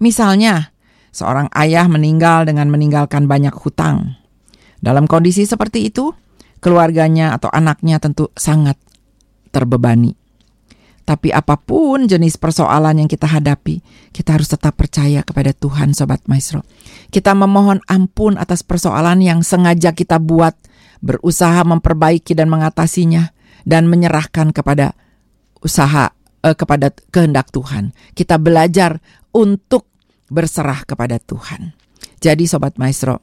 misalnya 0.00 0.72
seorang 1.12 1.52
ayah 1.54 1.84
meninggal 1.86 2.48
dengan 2.48 2.72
meninggalkan 2.72 3.28
banyak 3.28 3.52
hutang 3.52 4.18
dalam 4.78 5.10
kondisi 5.10 5.42
seperti 5.42 5.90
itu, 5.90 6.14
keluarganya 6.62 7.34
atau 7.34 7.50
anaknya 7.50 7.98
tentu 7.98 8.30
sangat 8.38 8.78
terbebani. 9.50 10.14
Tapi 11.02 11.32
apa 11.32 11.56
pun 11.56 12.04
jenis 12.04 12.36
persoalan 12.36 13.00
yang 13.00 13.08
kita 13.08 13.24
hadapi, 13.24 13.80
kita 14.12 14.36
harus 14.36 14.52
tetap 14.52 14.76
percaya 14.76 15.24
kepada 15.24 15.56
Tuhan 15.56 15.96
Sobat 15.96 16.20
Maestro. 16.28 16.68
Kita 17.08 17.32
memohon 17.32 17.80
ampun 17.88 18.36
atas 18.36 18.60
persoalan 18.60 19.24
yang 19.24 19.40
sengaja 19.40 19.96
kita 19.96 20.20
buat, 20.20 20.52
berusaha 20.98 21.62
memperbaiki 21.62 22.34
dan 22.34 22.50
mengatasinya, 22.50 23.30
dan 23.68 23.86
menyerahkan 23.90 24.54
kepada 24.54 24.94
usaha, 25.60 26.14
eh, 26.42 26.56
kepada 26.56 26.94
kehendak 27.10 27.50
Tuhan. 27.50 27.92
Kita 28.14 28.38
belajar 28.38 29.02
untuk 29.34 29.86
berserah 30.28 30.84
kepada 30.84 31.16
Tuhan. 31.18 31.74
Jadi 32.18 32.44
Sobat 32.44 32.76
Maestro, 32.76 33.22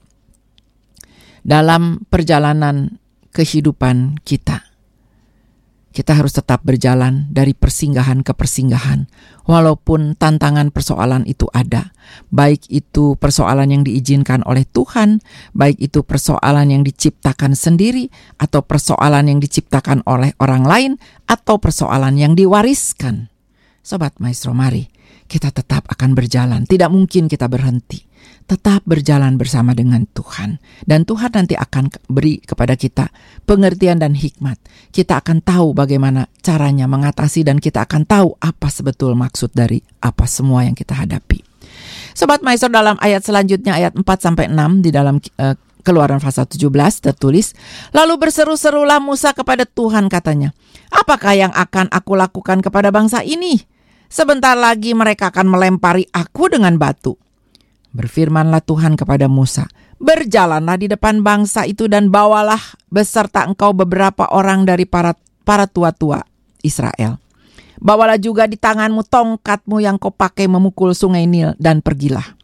dalam 1.45 2.01
perjalanan 2.07 2.97
kehidupan 3.35 4.23
kita. 4.23 4.74
Kita 5.95 6.11
harus 6.11 6.35
tetap 6.35 6.59
berjalan 6.67 7.31
dari 7.31 7.55
persinggahan 7.55 8.19
ke 8.19 8.35
persinggahan, 8.35 9.07
walaupun 9.47 10.19
tantangan 10.19 10.67
persoalan 10.67 11.23
itu 11.23 11.47
ada, 11.55 11.95
baik 12.35 12.67
itu 12.67 13.15
persoalan 13.15 13.71
yang 13.71 13.87
diizinkan 13.87 14.43
oleh 14.43 14.67
Tuhan, 14.67 15.23
baik 15.55 15.79
itu 15.79 16.03
persoalan 16.03 16.67
yang 16.67 16.83
diciptakan 16.83 17.55
sendiri, 17.55 18.11
atau 18.35 18.59
persoalan 18.59 19.31
yang 19.31 19.39
diciptakan 19.39 20.03
oleh 20.03 20.35
orang 20.43 20.67
lain, 20.67 20.91
atau 21.31 21.63
persoalan 21.63 22.19
yang 22.19 22.35
diwariskan. 22.35 23.31
Sobat 23.79 24.19
Maestro, 24.19 24.51
mari 24.51 24.91
kita 25.31 25.47
tetap 25.55 25.87
akan 25.87 26.11
berjalan, 26.11 26.67
tidak 26.67 26.91
mungkin 26.91 27.31
kita 27.31 27.47
berhenti 27.47 28.04
tetap 28.45 28.85
berjalan 28.85 29.35
bersama 29.41 29.73
dengan 29.73 30.05
Tuhan. 30.13 30.61
Dan 30.85 31.03
Tuhan 31.03 31.33
nanti 31.33 31.57
akan 31.57 31.89
beri 32.09 32.41
kepada 32.41 32.77
kita 32.77 33.09
pengertian 33.49 33.97
dan 33.97 34.13
hikmat. 34.13 34.61
Kita 34.93 35.21
akan 35.21 35.41
tahu 35.41 35.73
bagaimana 35.73 36.29
caranya 36.45 36.85
mengatasi 36.85 37.41
dan 37.41 37.57
kita 37.57 37.85
akan 37.89 38.05
tahu 38.05 38.37
apa 38.37 38.67
sebetul 38.69 39.17
maksud 39.17 39.53
dari 39.53 39.81
apa 40.01 40.29
semua 40.29 40.65
yang 40.65 40.77
kita 40.77 40.93
hadapi. 40.93 41.41
Sobat 42.15 42.39
Maestro 42.45 42.71
dalam 42.71 42.95
ayat 43.03 43.27
selanjutnya 43.27 43.75
ayat 43.75 43.91
4 43.97 44.05
sampai 44.21 44.47
6 44.47 44.85
di 44.85 44.89
dalam 44.93 45.19
uh, 45.41 45.57
Keluaran 45.85 46.17
pasal 46.17 46.49
17 46.49 46.65
tertulis, 46.97 47.53
lalu 47.93 48.17
berseru-serulah 48.17 48.97
Musa 48.97 49.37
kepada 49.37 49.69
Tuhan 49.69 50.09
katanya, 50.09 50.49
"Apakah 50.89 51.37
yang 51.37 51.53
akan 51.53 51.93
aku 51.93 52.17
lakukan 52.17 52.65
kepada 52.65 52.89
bangsa 52.89 53.21
ini? 53.21 53.61
Sebentar 54.09 54.57
lagi 54.57 54.97
mereka 54.97 55.29
akan 55.29 55.45
melempari 55.45 56.09
aku 56.09 56.49
dengan 56.49 56.81
batu." 56.81 57.21
Berfirmanlah 57.95 58.59
Tuhan 58.59 58.99
kepada 58.99 59.31
Musa, 59.31 59.71
"Berjalanlah 60.03 60.75
di 60.75 60.91
depan 60.91 61.23
bangsa 61.23 61.63
itu 61.63 61.87
dan 61.87 62.11
bawalah 62.11 62.59
beserta 62.91 63.47
engkau 63.47 63.71
beberapa 63.71 64.27
orang 64.35 64.67
dari 64.67 64.83
para 64.83 65.15
para 65.47 65.63
tua-tua 65.63 66.19
Israel." 66.59 67.23
Bawalah 67.79 68.19
juga 68.19 68.51
di 68.51 68.59
tanganmu 68.59 69.07
tongkatmu 69.07 69.79
yang 69.79 69.95
kau 69.95 70.11
pakai 70.11 70.47
memukul 70.47 70.91
sungai 70.91 71.27
Nil 71.27 71.55
dan 71.55 71.79
pergilah. 71.79 72.35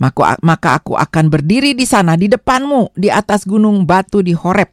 Maka, 0.00 0.40
maka 0.40 0.80
aku 0.80 0.96
akan 0.96 1.28
berdiri 1.28 1.76
di 1.76 1.84
sana 1.84 2.16
di 2.16 2.30
depanmu 2.30 2.96
di 2.96 3.12
atas 3.12 3.44
gunung 3.44 3.84
batu 3.84 4.24
di 4.24 4.32
Horeb. 4.32 4.70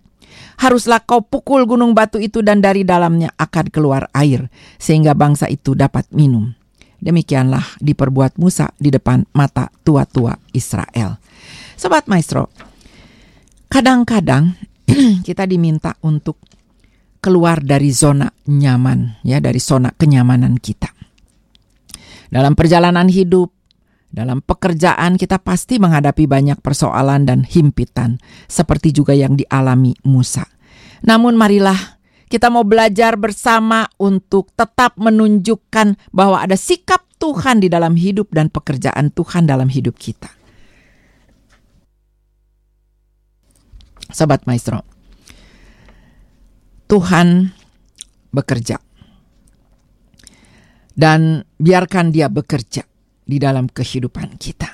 Haruslah 0.57 1.01
kau 1.05 1.21
pukul 1.21 1.69
gunung 1.69 1.93
batu 1.93 2.17
itu 2.17 2.41
dan 2.41 2.61
dari 2.61 2.81
dalamnya 2.81 3.29
akan 3.37 3.65
keluar 3.69 4.09
air 4.13 4.49
sehingga 4.77 5.13
bangsa 5.13 5.49
itu 5.49 5.77
dapat 5.77 6.09
minum. 6.13 6.56
Demikianlah 6.97 7.77
diperbuat 7.77 8.41
Musa 8.41 8.73
di 8.77 8.89
depan 8.89 9.21
mata 9.37 9.69
tua-tua 9.85 10.33
Israel. 10.53 11.21
Sobat 11.77 12.09
Maestro, 12.09 12.49
kadang-kadang 13.69 14.57
kita 15.27 15.45
diminta 15.45 15.93
untuk 16.01 16.41
keluar 17.21 17.61
dari 17.61 17.93
zona 17.93 18.29
nyaman, 18.49 19.21
ya 19.21 19.37
dari 19.37 19.61
zona 19.61 19.93
kenyamanan 19.93 20.57
kita. 20.57 20.89
Dalam 22.33 22.57
perjalanan 22.57 23.07
hidup, 23.07 23.53
dalam 24.07 24.39
pekerjaan 24.41 25.19
kita 25.19 25.37
pasti 25.37 25.77
menghadapi 25.77 26.25
banyak 26.25 26.59
persoalan 26.63 27.27
dan 27.27 27.43
himpitan, 27.43 28.17
seperti 28.47 28.95
juga 28.95 29.13
yang 29.13 29.37
dialami 29.37 29.93
Musa. 30.07 30.47
Namun 31.05 31.37
marilah 31.37 31.96
kita 32.27 32.51
mau 32.51 32.67
belajar 32.67 33.15
bersama 33.15 33.87
untuk 33.99 34.51
tetap 34.55 34.99
menunjukkan 34.99 35.95
bahwa 36.11 36.43
ada 36.43 36.59
sikap 36.59 37.07
Tuhan 37.17 37.63
di 37.63 37.71
dalam 37.71 37.95
hidup 37.95 38.29
dan 38.35 38.51
pekerjaan 38.51 39.09
Tuhan 39.15 39.47
dalam 39.47 39.71
hidup 39.71 39.95
kita. 39.95 40.29
Sobat 44.11 44.43
Maestro, 44.47 44.83
Tuhan 46.87 47.51
bekerja. 48.31 48.79
Dan 50.97 51.45
biarkan 51.61 52.09
dia 52.09 52.25
bekerja 52.25 52.81
di 53.21 53.37
dalam 53.37 53.69
kehidupan 53.69 54.41
kita. 54.41 54.65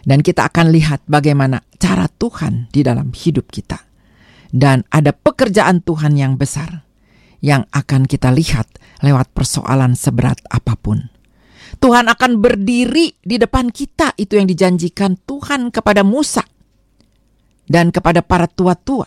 Dan 0.00 0.24
kita 0.24 0.48
akan 0.48 0.72
lihat 0.72 1.04
bagaimana 1.04 1.60
cara 1.76 2.08
Tuhan 2.08 2.72
di 2.72 2.80
dalam 2.80 3.12
hidup 3.12 3.52
kita. 3.52 3.76
Dan 4.50 4.86
ada 4.94 5.10
pekerjaan 5.10 5.82
Tuhan 5.82 6.14
yang 6.14 6.38
besar 6.38 6.86
yang 7.44 7.68
akan 7.70 8.08
kita 8.08 8.32
lihat 8.32 8.66
lewat 9.04 9.30
persoalan 9.36 9.94
seberat 9.94 10.40
apa 10.48 10.74
pun. 10.78 11.12
Tuhan 11.76 12.08
akan 12.08 12.40
berdiri 12.40 13.20
di 13.20 13.36
depan 13.36 13.68
kita, 13.68 14.16
itu 14.16 14.40
yang 14.40 14.48
dijanjikan 14.48 15.20
Tuhan 15.28 15.68
kepada 15.68 16.00
Musa 16.06 16.42
dan 17.68 17.92
kepada 17.92 18.24
para 18.24 18.48
tua-tua. 18.48 19.04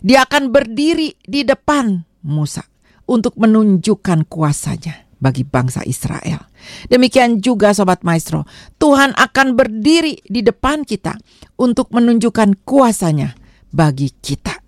Dia 0.00 0.24
akan 0.28 0.52
berdiri 0.52 1.16
di 1.24 1.44
depan 1.44 2.04
Musa 2.26 2.64
untuk 3.08 3.36
menunjukkan 3.40 4.28
kuasanya 4.28 5.08
bagi 5.20 5.44
bangsa 5.44 5.84
Israel. 5.84 6.48
Demikian 6.88 7.40
juga 7.44 7.72
Sobat 7.76 8.04
Maestro, 8.04 8.48
Tuhan 8.80 9.12
akan 9.16 9.56
berdiri 9.56 10.20
di 10.24 10.40
depan 10.40 10.84
kita 10.84 11.16
untuk 11.60 11.92
menunjukkan 11.92 12.64
kuasanya 12.64 13.36
bagi 13.70 14.10
kita. 14.12 14.60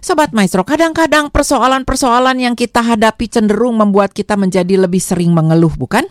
Sobat 0.00 0.30
Maestro, 0.30 0.62
kadang-kadang 0.62 1.34
persoalan-persoalan 1.34 2.38
yang 2.38 2.54
kita 2.54 2.78
hadapi 2.78 3.26
cenderung 3.26 3.82
membuat 3.82 4.14
kita 4.14 4.38
menjadi 4.38 4.86
lebih 4.86 5.02
sering 5.02 5.34
mengeluh, 5.34 5.74
bukan? 5.74 6.06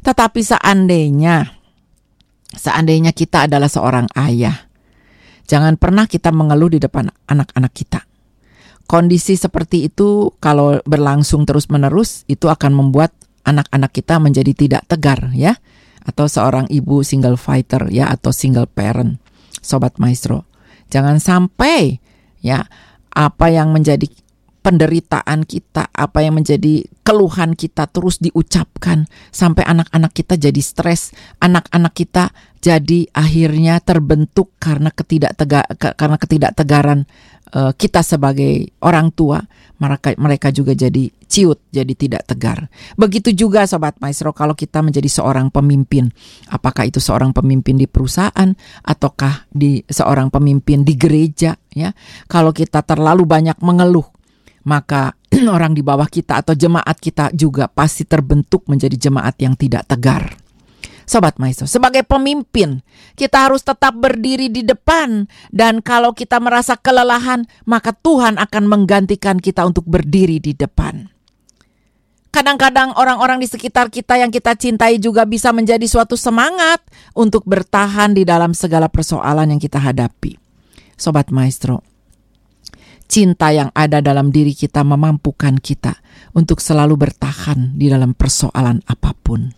Tetapi 0.00 0.40
seandainya, 0.40 1.52
seandainya 2.56 3.12
kita 3.12 3.44
adalah 3.44 3.68
seorang 3.68 4.08
ayah, 4.16 4.56
jangan 5.44 5.76
pernah 5.76 6.08
kita 6.08 6.32
mengeluh 6.32 6.72
di 6.72 6.80
depan 6.80 7.12
anak-anak 7.28 7.72
kita. 7.76 8.00
Kondisi 8.88 9.38
seperti 9.38 9.86
itu 9.86 10.34
kalau 10.42 10.82
berlangsung 10.82 11.46
terus-menerus 11.46 12.26
itu 12.26 12.50
akan 12.50 12.74
membuat 12.74 13.14
anak-anak 13.46 13.94
kita 13.94 14.18
menjadi 14.18 14.50
tidak 14.50 14.82
tegar 14.90 15.30
ya 15.30 15.54
atau 16.02 16.26
seorang 16.26 16.66
ibu 16.66 17.06
single 17.06 17.38
fighter 17.38 17.86
ya 17.92 18.10
atau 18.10 18.34
single 18.34 18.66
parent 18.66 19.22
sobat 19.62 19.94
maestro. 20.02 20.49
Jangan 20.90 21.22
sampai 21.22 22.02
ya 22.42 22.66
apa 23.14 23.46
yang 23.50 23.70
menjadi 23.70 24.06
penderitaan 24.60 25.48
kita, 25.48 25.88
apa 25.90 26.20
yang 26.20 26.36
menjadi 26.36 26.84
keluhan 27.00 27.56
kita 27.56 27.88
terus 27.88 28.20
diucapkan 28.20 29.08
sampai 29.32 29.64
anak-anak 29.64 30.12
kita 30.12 30.36
jadi 30.36 30.60
stres, 30.60 31.16
anak-anak 31.40 31.96
kita 31.96 32.30
jadi 32.60 33.08
akhirnya 33.16 33.80
terbentuk 33.80 34.52
karena 34.60 34.92
ketidaktega 34.92 35.64
karena 35.96 36.16
ketidaktegaran 36.20 37.08
uh, 37.56 37.72
kita 37.72 38.04
sebagai 38.04 38.76
orang 38.84 39.10
tua, 39.16 39.40
mereka 39.80 40.12
mereka 40.20 40.48
juga 40.52 40.76
jadi 40.76 41.08
ciut, 41.24 41.56
jadi 41.72 41.92
tidak 41.96 42.28
tegar. 42.28 42.68
Begitu 43.00 43.32
juga 43.32 43.64
sobat 43.64 43.96
maestro 43.98 44.36
kalau 44.36 44.52
kita 44.52 44.84
menjadi 44.84 45.08
seorang 45.08 45.48
pemimpin, 45.48 46.12
apakah 46.52 46.84
itu 46.84 47.00
seorang 47.00 47.32
pemimpin 47.32 47.80
di 47.80 47.88
perusahaan 47.88 48.52
ataukah 48.84 49.48
di 49.48 49.80
seorang 49.88 50.28
pemimpin 50.28 50.84
di 50.84 50.94
gereja 51.00 51.56
ya. 51.72 51.96
Kalau 52.28 52.52
kita 52.52 52.84
terlalu 52.84 53.24
banyak 53.24 53.56
mengeluh, 53.64 54.04
maka 54.64 55.16
orang 55.56 55.72
di 55.72 55.82
bawah 55.84 56.06
kita 56.08 56.42
atau 56.42 56.52
jemaat 56.52 56.96
kita 56.98 57.32
juga 57.32 57.68
pasti 57.70 58.04
terbentuk 58.04 58.66
menjadi 58.66 58.96
jemaat 59.08 59.36
yang 59.40 59.54
tidak 59.56 59.88
tegar. 59.88 60.36
Sobat 61.10 61.42
Maestro, 61.42 61.66
sebagai 61.66 62.06
pemimpin, 62.06 62.86
kita 63.18 63.50
harus 63.50 63.66
tetap 63.66 63.98
berdiri 63.98 64.46
di 64.46 64.62
depan 64.62 65.26
dan 65.50 65.82
kalau 65.82 66.14
kita 66.14 66.38
merasa 66.38 66.78
kelelahan, 66.78 67.50
maka 67.66 67.90
Tuhan 67.90 68.38
akan 68.38 68.64
menggantikan 68.70 69.42
kita 69.42 69.66
untuk 69.66 69.90
berdiri 69.90 70.38
di 70.38 70.54
depan. 70.54 71.10
Kadang-kadang 72.30 72.94
orang-orang 72.94 73.42
di 73.42 73.50
sekitar 73.50 73.90
kita 73.90 74.22
yang 74.22 74.30
kita 74.30 74.54
cintai 74.54 75.02
juga 75.02 75.26
bisa 75.26 75.50
menjadi 75.50 75.82
suatu 75.82 76.14
semangat 76.14 76.78
untuk 77.18 77.42
bertahan 77.42 78.14
di 78.14 78.22
dalam 78.22 78.54
segala 78.54 78.86
persoalan 78.86 79.50
yang 79.50 79.58
kita 79.58 79.82
hadapi. 79.82 80.38
Sobat 80.94 81.34
Maestro, 81.34 81.82
cinta 83.10 83.50
yang 83.50 83.74
ada 83.74 83.98
dalam 83.98 84.30
diri 84.30 84.54
kita 84.54 84.86
memampukan 84.86 85.58
kita 85.58 85.98
untuk 86.32 86.62
selalu 86.62 86.94
bertahan 86.94 87.74
di 87.74 87.90
dalam 87.90 88.14
persoalan 88.14 88.86
apa 88.86 89.10
pun. 89.18 89.50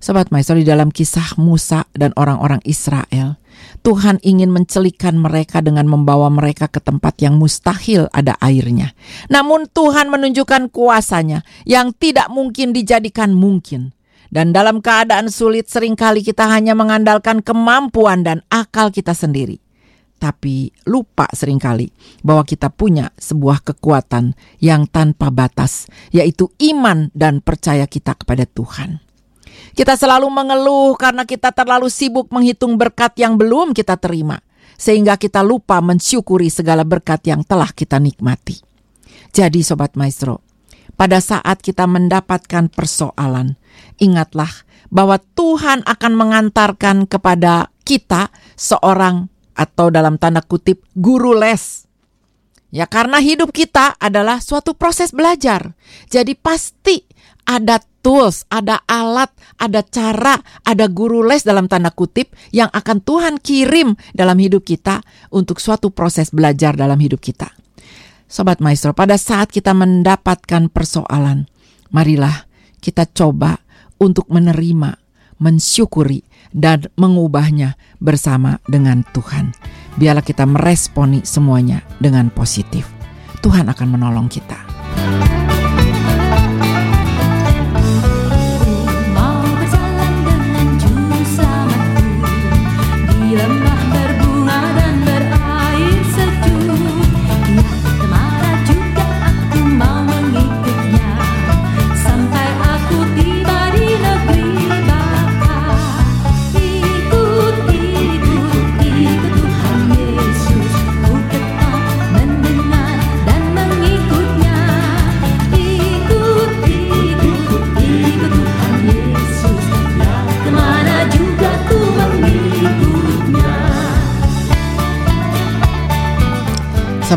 Sobat 0.00 0.32
Maestro 0.32 0.56
di 0.56 0.64
dalam 0.64 0.88
kisah 0.88 1.36
Musa 1.36 1.84
dan 1.92 2.16
orang-orang 2.16 2.64
Israel, 2.64 3.36
Tuhan 3.84 4.16
ingin 4.24 4.48
mencelikan 4.48 5.20
mereka 5.20 5.60
dengan 5.60 5.84
membawa 5.84 6.32
mereka 6.32 6.72
ke 6.72 6.80
tempat 6.80 7.20
yang 7.20 7.36
mustahil 7.36 8.08
ada 8.16 8.32
airnya. 8.40 8.96
Namun 9.28 9.68
Tuhan 9.68 10.08
menunjukkan 10.08 10.72
kuasanya 10.72 11.44
yang 11.68 11.92
tidak 11.92 12.32
mungkin 12.32 12.72
dijadikan 12.72 13.36
mungkin. 13.36 13.92
Dan 14.30 14.54
dalam 14.56 14.80
keadaan 14.80 15.28
sulit 15.28 15.68
sering 15.68 15.98
kali 15.98 16.24
kita 16.24 16.48
hanya 16.48 16.72
mengandalkan 16.72 17.44
kemampuan 17.44 18.24
dan 18.24 18.40
akal 18.48 18.88
kita 18.88 19.12
sendiri. 19.12 19.60
Tapi 20.20 20.68
lupa 20.84 21.24
sering 21.32 21.56
kali 21.56 21.88
bahwa 22.20 22.44
kita 22.44 22.68
punya 22.68 23.08
sebuah 23.16 23.64
kekuatan 23.64 24.36
yang 24.60 24.84
tanpa 24.84 25.32
batas, 25.32 25.88
yaitu 26.12 26.52
iman 26.60 27.08
dan 27.16 27.40
percaya 27.40 27.88
kita 27.88 28.12
kepada 28.20 28.44
Tuhan. 28.44 29.00
Kita 29.72 29.96
selalu 29.96 30.28
mengeluh 30.28 30.92
karena 31.00 31.24
kita 31.24 31.56
terlalu 31.56 31.88
sibuk 31.88 32.28
menghitung 32.28 32.76
berkat 32.76 33.16
yang 33.16 33.40
belum 33.40 33.72
kita 33.72 33.96
terima, 33.96 34.44
sehingga 34.76 35.16
kita 35.16 35.40
lupa 35.40 35.80
mensyukuri 35.80 36.52
segala 36.52 36.84
berkat 36.84 37.24
yang 37.24 37.40
telah 37.40 37.72
kita 37.72 37.96
nikmati. 37.96 38.60
Jadi, 39.32 39.64
sobat 39.64 39.96
maestro, 39.96 40.44
pada 41.00 41.16
saat 41.24 41.64
kita 41.64 41.88
mendapatkan 41.88 42.68
persoalan, 42.68 43.56
ingatlah 43.96 44.52
bahwa 44.92 45.16
Tuhan 45.32 45.80
akan 45.88 46.12
mengantarkan 46.12 47.08
kepada 47.08 47.72
kita 47.88 48.28
seorang 48.58 49.32
atau 49.60 49.92
dalam 49.92 50.16
tanda 50.16 50.40
kutip 50.40 50.80
guru 50.96 51.36
les. 51.36 51.84
Ya 52.72 52.88
karena 52.88 53.20
hidup 53.20 53.52
kita 53.52 54.00
adalah 54.00 54.40
suatu 54.40 54.72
proses 54.72 55.12
belajar. 55.12 55.76
Jadi 56.08 56.32
pasti 56.38 57.04
ada 57.44 57.82
tools, 58.00 58.48
ada 58.48 58.80
alat, 58.88 59.28
ada 59.60 59.84
cara, 59.84 60.40
ada 60.64 60.86
guru 60.88 61.20
les 61.20 61.44
dalam 61.44 61.68
tanda 61.68 61.92
kutip 61.92 62.32
yang 62.54 62.72
akan 62.72 63.04
Tuhan 63.04 63.34
kirim 63.42 63.98
dalam 64.16 64.38
hidup 64.40 64.64
kita 64.64 65.04
untuk 65.34 65.60
suatu 65.60 65.92
proses 65.92 66.32
belajar 66.32 66.78
dalam 66.78 66.96
hidup 66.96 67.20
kita. 67.20 67.52
Sobat 68.30 68.62
Maestro, 68.62 68.94
pada 68.94 69.18
saat 69.18 69.50
kita 69.50 69.74
mendapatkan 69.74 70.70
persoalan, 70.70 71.50
marilah 71.90 72.46
kita 72.78 73.02
coba 73.10 73.58
untuk 73.98 74.30
menerima, 74.30 74.94
mensyukuri, 75.42 76.22
dan 76.50 76.86
mengubahnya 76.98 77.78
bersama 78.02 78.58
dengan 78.66 79.06
Tuhan. 79.14 79.54
Biarlah 79.98 80.24
kita 80.24 80.46
meresponi 80.46 81.26
semuanya 81.26 81.82
dengan 81.98 82.30
positif. 82.30 82.86
Tuhan 83.40 83.66
akan 83.72 83.88
menolong 83.88 84.28
kita. 84.28 84.58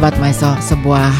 Sobat 0.03 0.19
Maiso, 0.19 0.51
sebuah 0.59 1.15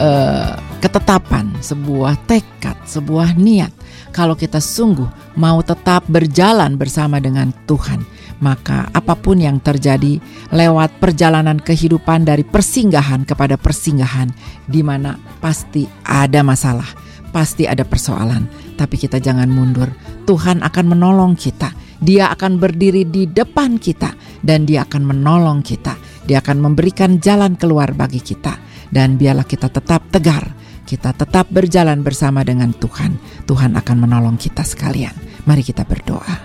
uh, 0.00 0.56
ketetapan, 0.80 1.52
sebuah 1.60 2.16
tekad, 2.24 2.72
sebuah 2.88 3.36
niat. 3.36 3.68
Kalau 4.16 4.32
kita 4.32 4.64
sungguh 4.64 5.36
mau 5.36 5.60
tetap 5.60 6.08
berjalan 6.08 6.80
bersama 6.80 7.20
dengan 7.20 7.52
Tuhan, 7.68 8.00
maka 8.40 8.88
apa 8.96 9.12
pun 9.12 9.36
yang 9.36 9.60
terjadi 9.60 10.24
lewat 10.48 10.96
perjalanan 10.96 11.60
kehidupan 11.60 12.24
dari 12.24 12.48
persinggahan 12.48 13.28
kepada 13.28 13.60
persinggahan, 13.60 14.32
di 14.64 14.80
mana 14.80 15.20
pasti 15.36 15.84
ada 16.08 16.40
masalah, 16.40 16.88
pasti 17.28 17.68
ada 17.68 17.84
persoalan, 17.84 18.48
tapi 18.80 18.96
kita 18.96 19.20
jangan 19.20 19.52
mundur. 19.52 19.92
Tuhan 20.24 20.64
akan 20.64 20.96
menolong 20.96 21.36
kita. 21.36 21.76
Dia 22.00 22.32
akan 22.32 22.56
berdiri 22.56 23.04
di 23.04 23.28
depan 23.28 23.76
kita 23.76 24.16
dan 24.40 24.64
dia 24.64 24.88
akan 24.88 25.12
menolong 25.12 25.60
kita 25.60 25.98
dia 26.28 26.44
akan 26.44 26.60
memberikan 26.60 27.16
jalan 27.16 27.56
keluar 27.56 27.96
bagi 27.96 28.20
kita. 28.20 28.60
Dan 28.92 29.16
biarlah 29.16 29.48
kita 29.48 29.72
tetap 29.72 30.04
tegar, 30.12 30.52
kita 30.84 31.16
tetap 31.16 31.48
berjalan 31.48 32.04
bersama 32.04 32.44
dengan 32.44 32.76
Tuhan. 32.76 33.16
Tuhan 33.48 33.76
akan 33.76 33.96
menolong 33.96 34.36
kita 34.36 34.60
sekalian. 34.64 35.16
Mari 35.48 35.64
kita 35.64 35.88
berdoa. 35.88 36.36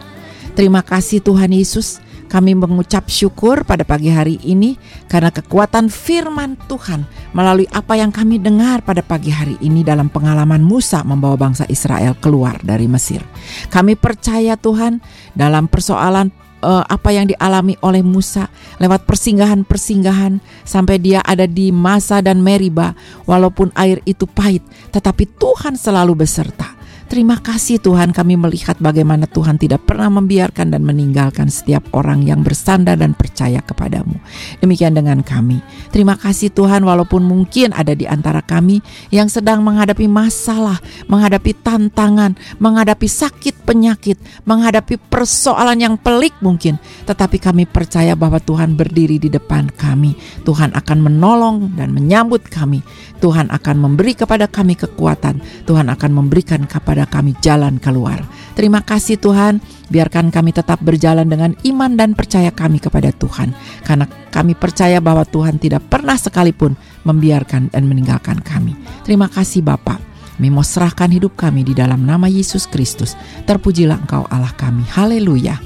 Terima 0.56 0.80
kasih 0.80 1.20
Tuhan 1.20 1.52
Yesus. 1.52 2.00
Kami 2.32 2.58
mengucap 2.58 3.14
syukur 3.14 3.62
pada 3.62 3.86
pagi 3.86 4.10
hari 4.10 4.42
ini 4.42 4.74
karena 5.06 5.30
kekuatan 5.30 5.86
firman 5.86 6.58
Tuhan 6.66 7.06
melalui 7.30 7.70
apa 7.70 7.94
yang 7.94 8.10
kami 8.10 8.42
dengar 8.42 8.82
pada 8.82 9.06
pagi 9.06 9.30
hari 9.30 9.54
ini 9.62 9.86
dalam 9.86 10.10
pengalaman 10.10 10.66
Musa 10.66 11.06
membawa 11.06 11.38
bangsa 11.38 11.70
Israel 11.70 12.18
keluar 12.18 12.58
dari 12.66 12.90
Mesir. 12.90 13.22
Kami 13.70 13.94
percaya 13.94 14.58
Tuhan 14.58 14.98
dalam 15.38 15.70
persoalan 15.70 16.34
uh, 16.64 16.88
apa 16.88 17.12
yang 17.12 17.28
dialami 17.28 17.76
oleh 17.84 18.00
Musa 18.00 18.48
lewat 18.80 19.04
persinggahan-persinggahan 19.04 20.40
sampai 20.64 20.98
dia 21.04 21.20
ada 21.20 21.44
di 21.44 21.70
Masa 21.76 22.24
dan 22.24 22.40
Meriba. 22.40 22.96
Walaupun 23.28 23.76
air 23.76 24.00
itu 24.08 24.24
pahit 24.24 24.64
tetapi 24.96 25.28
Tuhan 25.36 25.76
selalu 25.76 26.24
beserta 26.24 26.83
Terima 27.12 27.38
kasih 27.38 27.78
Tuhan 27.78 28.16
kami 28.16 28.40
melihat 28.40 28.80
bagaimana 28.80 29.28
Tuhan 29.30 29.60
tidak 29.60 29.86
pernah 29.86 30.10
membiarkan 30.10 30.74
dan 30.74 30.82
meninggalkan 30.86 31.52
setiap 31.52 31.86
orang 31.94 32.24
yang 32.24 32.42
bersandar 32.42 32.98
dan 32.98 33.14
percaya 33.14 33.60
kepadamu. 33.60 34.18
Demikian 34.64 34.94
dengan 34.94 35.20
kami. 35.26 35.60
Terima 35.90 36.18
kasih 36.18 36.54
Tuhan 36.54 36.86
walaupun 36.86 37.26
mungkin 37.26 37.74
ada 37.74 37.98
di 37.98 38.06
antara 38.06 38.40
kami 38.46 38.80
yang 39.10 39.28
sedang 39.28 39.66
menghadapi 39.66 40.06
masalah, 40.06 40.80
menghadapi 41.10 41.54
tantangan, 41.60 42.38
menghadapi 42.58 43.06
sakit 43.10 43.66
penyakit, 43.66 44.18
menghadapi 44.46 45.02
persoalan 45.10 45.80
yang 45.82 45.96
pelik 45.98 46.34
mungkin. 46.40 46.78
Tetapi 47.10 47.42
kami 47.42 47.66
percaya 47.66 48.14
bahwa 48.14 48.38
Tuhan 48.38 48.78
berdiri 48.78 49.18
di 49.18 49.34
depan 49.34 49.74
kami. 49.74 50.14
Tuhan 50.46 50.78
akan 50.78 50.98
menolong 51.02 51.74
dan 51.74 51.90
menyambut 51.92 52.46
kami. 52.48 52.86
Tuhan 53.24 53.50
akan 53.50 53.76
memberi 53.80 54.14
kepada 54.20 54.52
kami 54.52 54.76
kekuatan. 54.76 55.40
Tuhan 55.64 55.88
akan 55.88 56.12
memberikan 56.12 56.68
kepada 56.68 56.93
kepada 56.94 57.10
kami 57.10 57.34
jalan 57.42 57.82
keluar. 57.82 58.22
Terima 58.54 58.86
kasih 58.86 59.18
Tuhan, 59.18 59.58
biarkan 59.90 60.30
kami 60.30 60.54
tetap 60.54 60.78
berjalan 60.86 61.26
dengan 61.26 61.58
iman 61.66 61.98
dan 61.98 62.14
percaya 62.14 62.54
kami 62.54 62.78
kepada 62.78 63.10
Tuhan. 63.10 63.58
Karena 63.82 64.06
kami 64.30 64.54
percaya 64.54 65.02
bahwa 65.02 65.26
Tuhan 65.26 65.58
tidak 65.58 65.90
pernah 65.90 66.14
sekalipun 66.14 66.78
membiarkan 67.02 67.74
dan 67.74 67.90
meninggalkan 67.90 68.46
kami. 68.46 68.78
Terima 69.02 69.26
kasih 69.26 69.66
Bapak. 69.66 70.14
Kami 70.38 71.18
hidup 71.18 71.34
kami 71.34 71.66
di 71.66 71.74
dalam 71.74 72.06
nama 72.06 72.30
Yesus 72.30 72.70
Kristus. 72.70 73.18
Terpujilah 73.50 74.06
Engkau 74.06 74.30
Allah 74.30 74.54
kami. 74.54 74.86
Haleluya. 74.86 75.58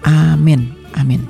Amin. 0.00 0.72
Amin. 0.96 1.28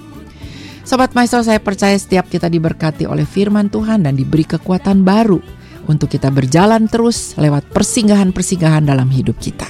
Sobat 0.87 1.11
Maestro, 1.19 1.43
saya 1.43 1.59
percaya 1.59 1.99
setiap 1.99 2.31
kita 2.31 2.47
diberkati 2.47 3.03
oleh 3.03 3.27
firman 3.27 3.67
Tuhan 3.67 4.07
dan 4.07 4.15
diberi 4.15 4.47
kekuatan 4.47 5.03
baru 5.03 5.60
untuk 5.87 6.13
kita 6.13 6.29
berjalan 6.29 6.91
terus 6.91 7.39
lewat 7.39 7.65
persinggahan-persinggahan 7.71 8.85
dalam 8.85 9.09
hidup 9.09 9.39
kita. 9.39 9.69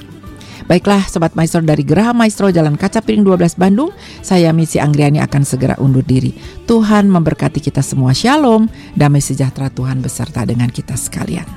Baiklah 0.70 1.02
Sobat 1.10 1.34
Maestro 1.34 1.58
dari 1.66 1.82
Geraha 1.82 2.14
Maestro 2.14 2.46
Jalan 2.46 2.78
Kaca 2.78 3.02
Piring 3.02 3.26
12 3.26 3.58
Bandung, 3.58 3.90
saya 4.22 4.54
Misi 4.54 4.78
Anggriani 4.78 5.18
akan 5.18 5.42
segera 5.42 5.74
undur 5.82 6.06
diri. 6.06 6.30
Tuhan 6.70 7.10
memberkati 7.10 7.58
kita 7.58 7.82
semua. 7.82 8.14
Shalom, 8.14 8.70
damai 8.94 9.18
sejahtera 9.18 9.66
Tuhan 9.66 9.98
beserta 9.98 10.46
dengan 10.46 10.70
kita 10.70 10.94
sekalian. 10.94 11.42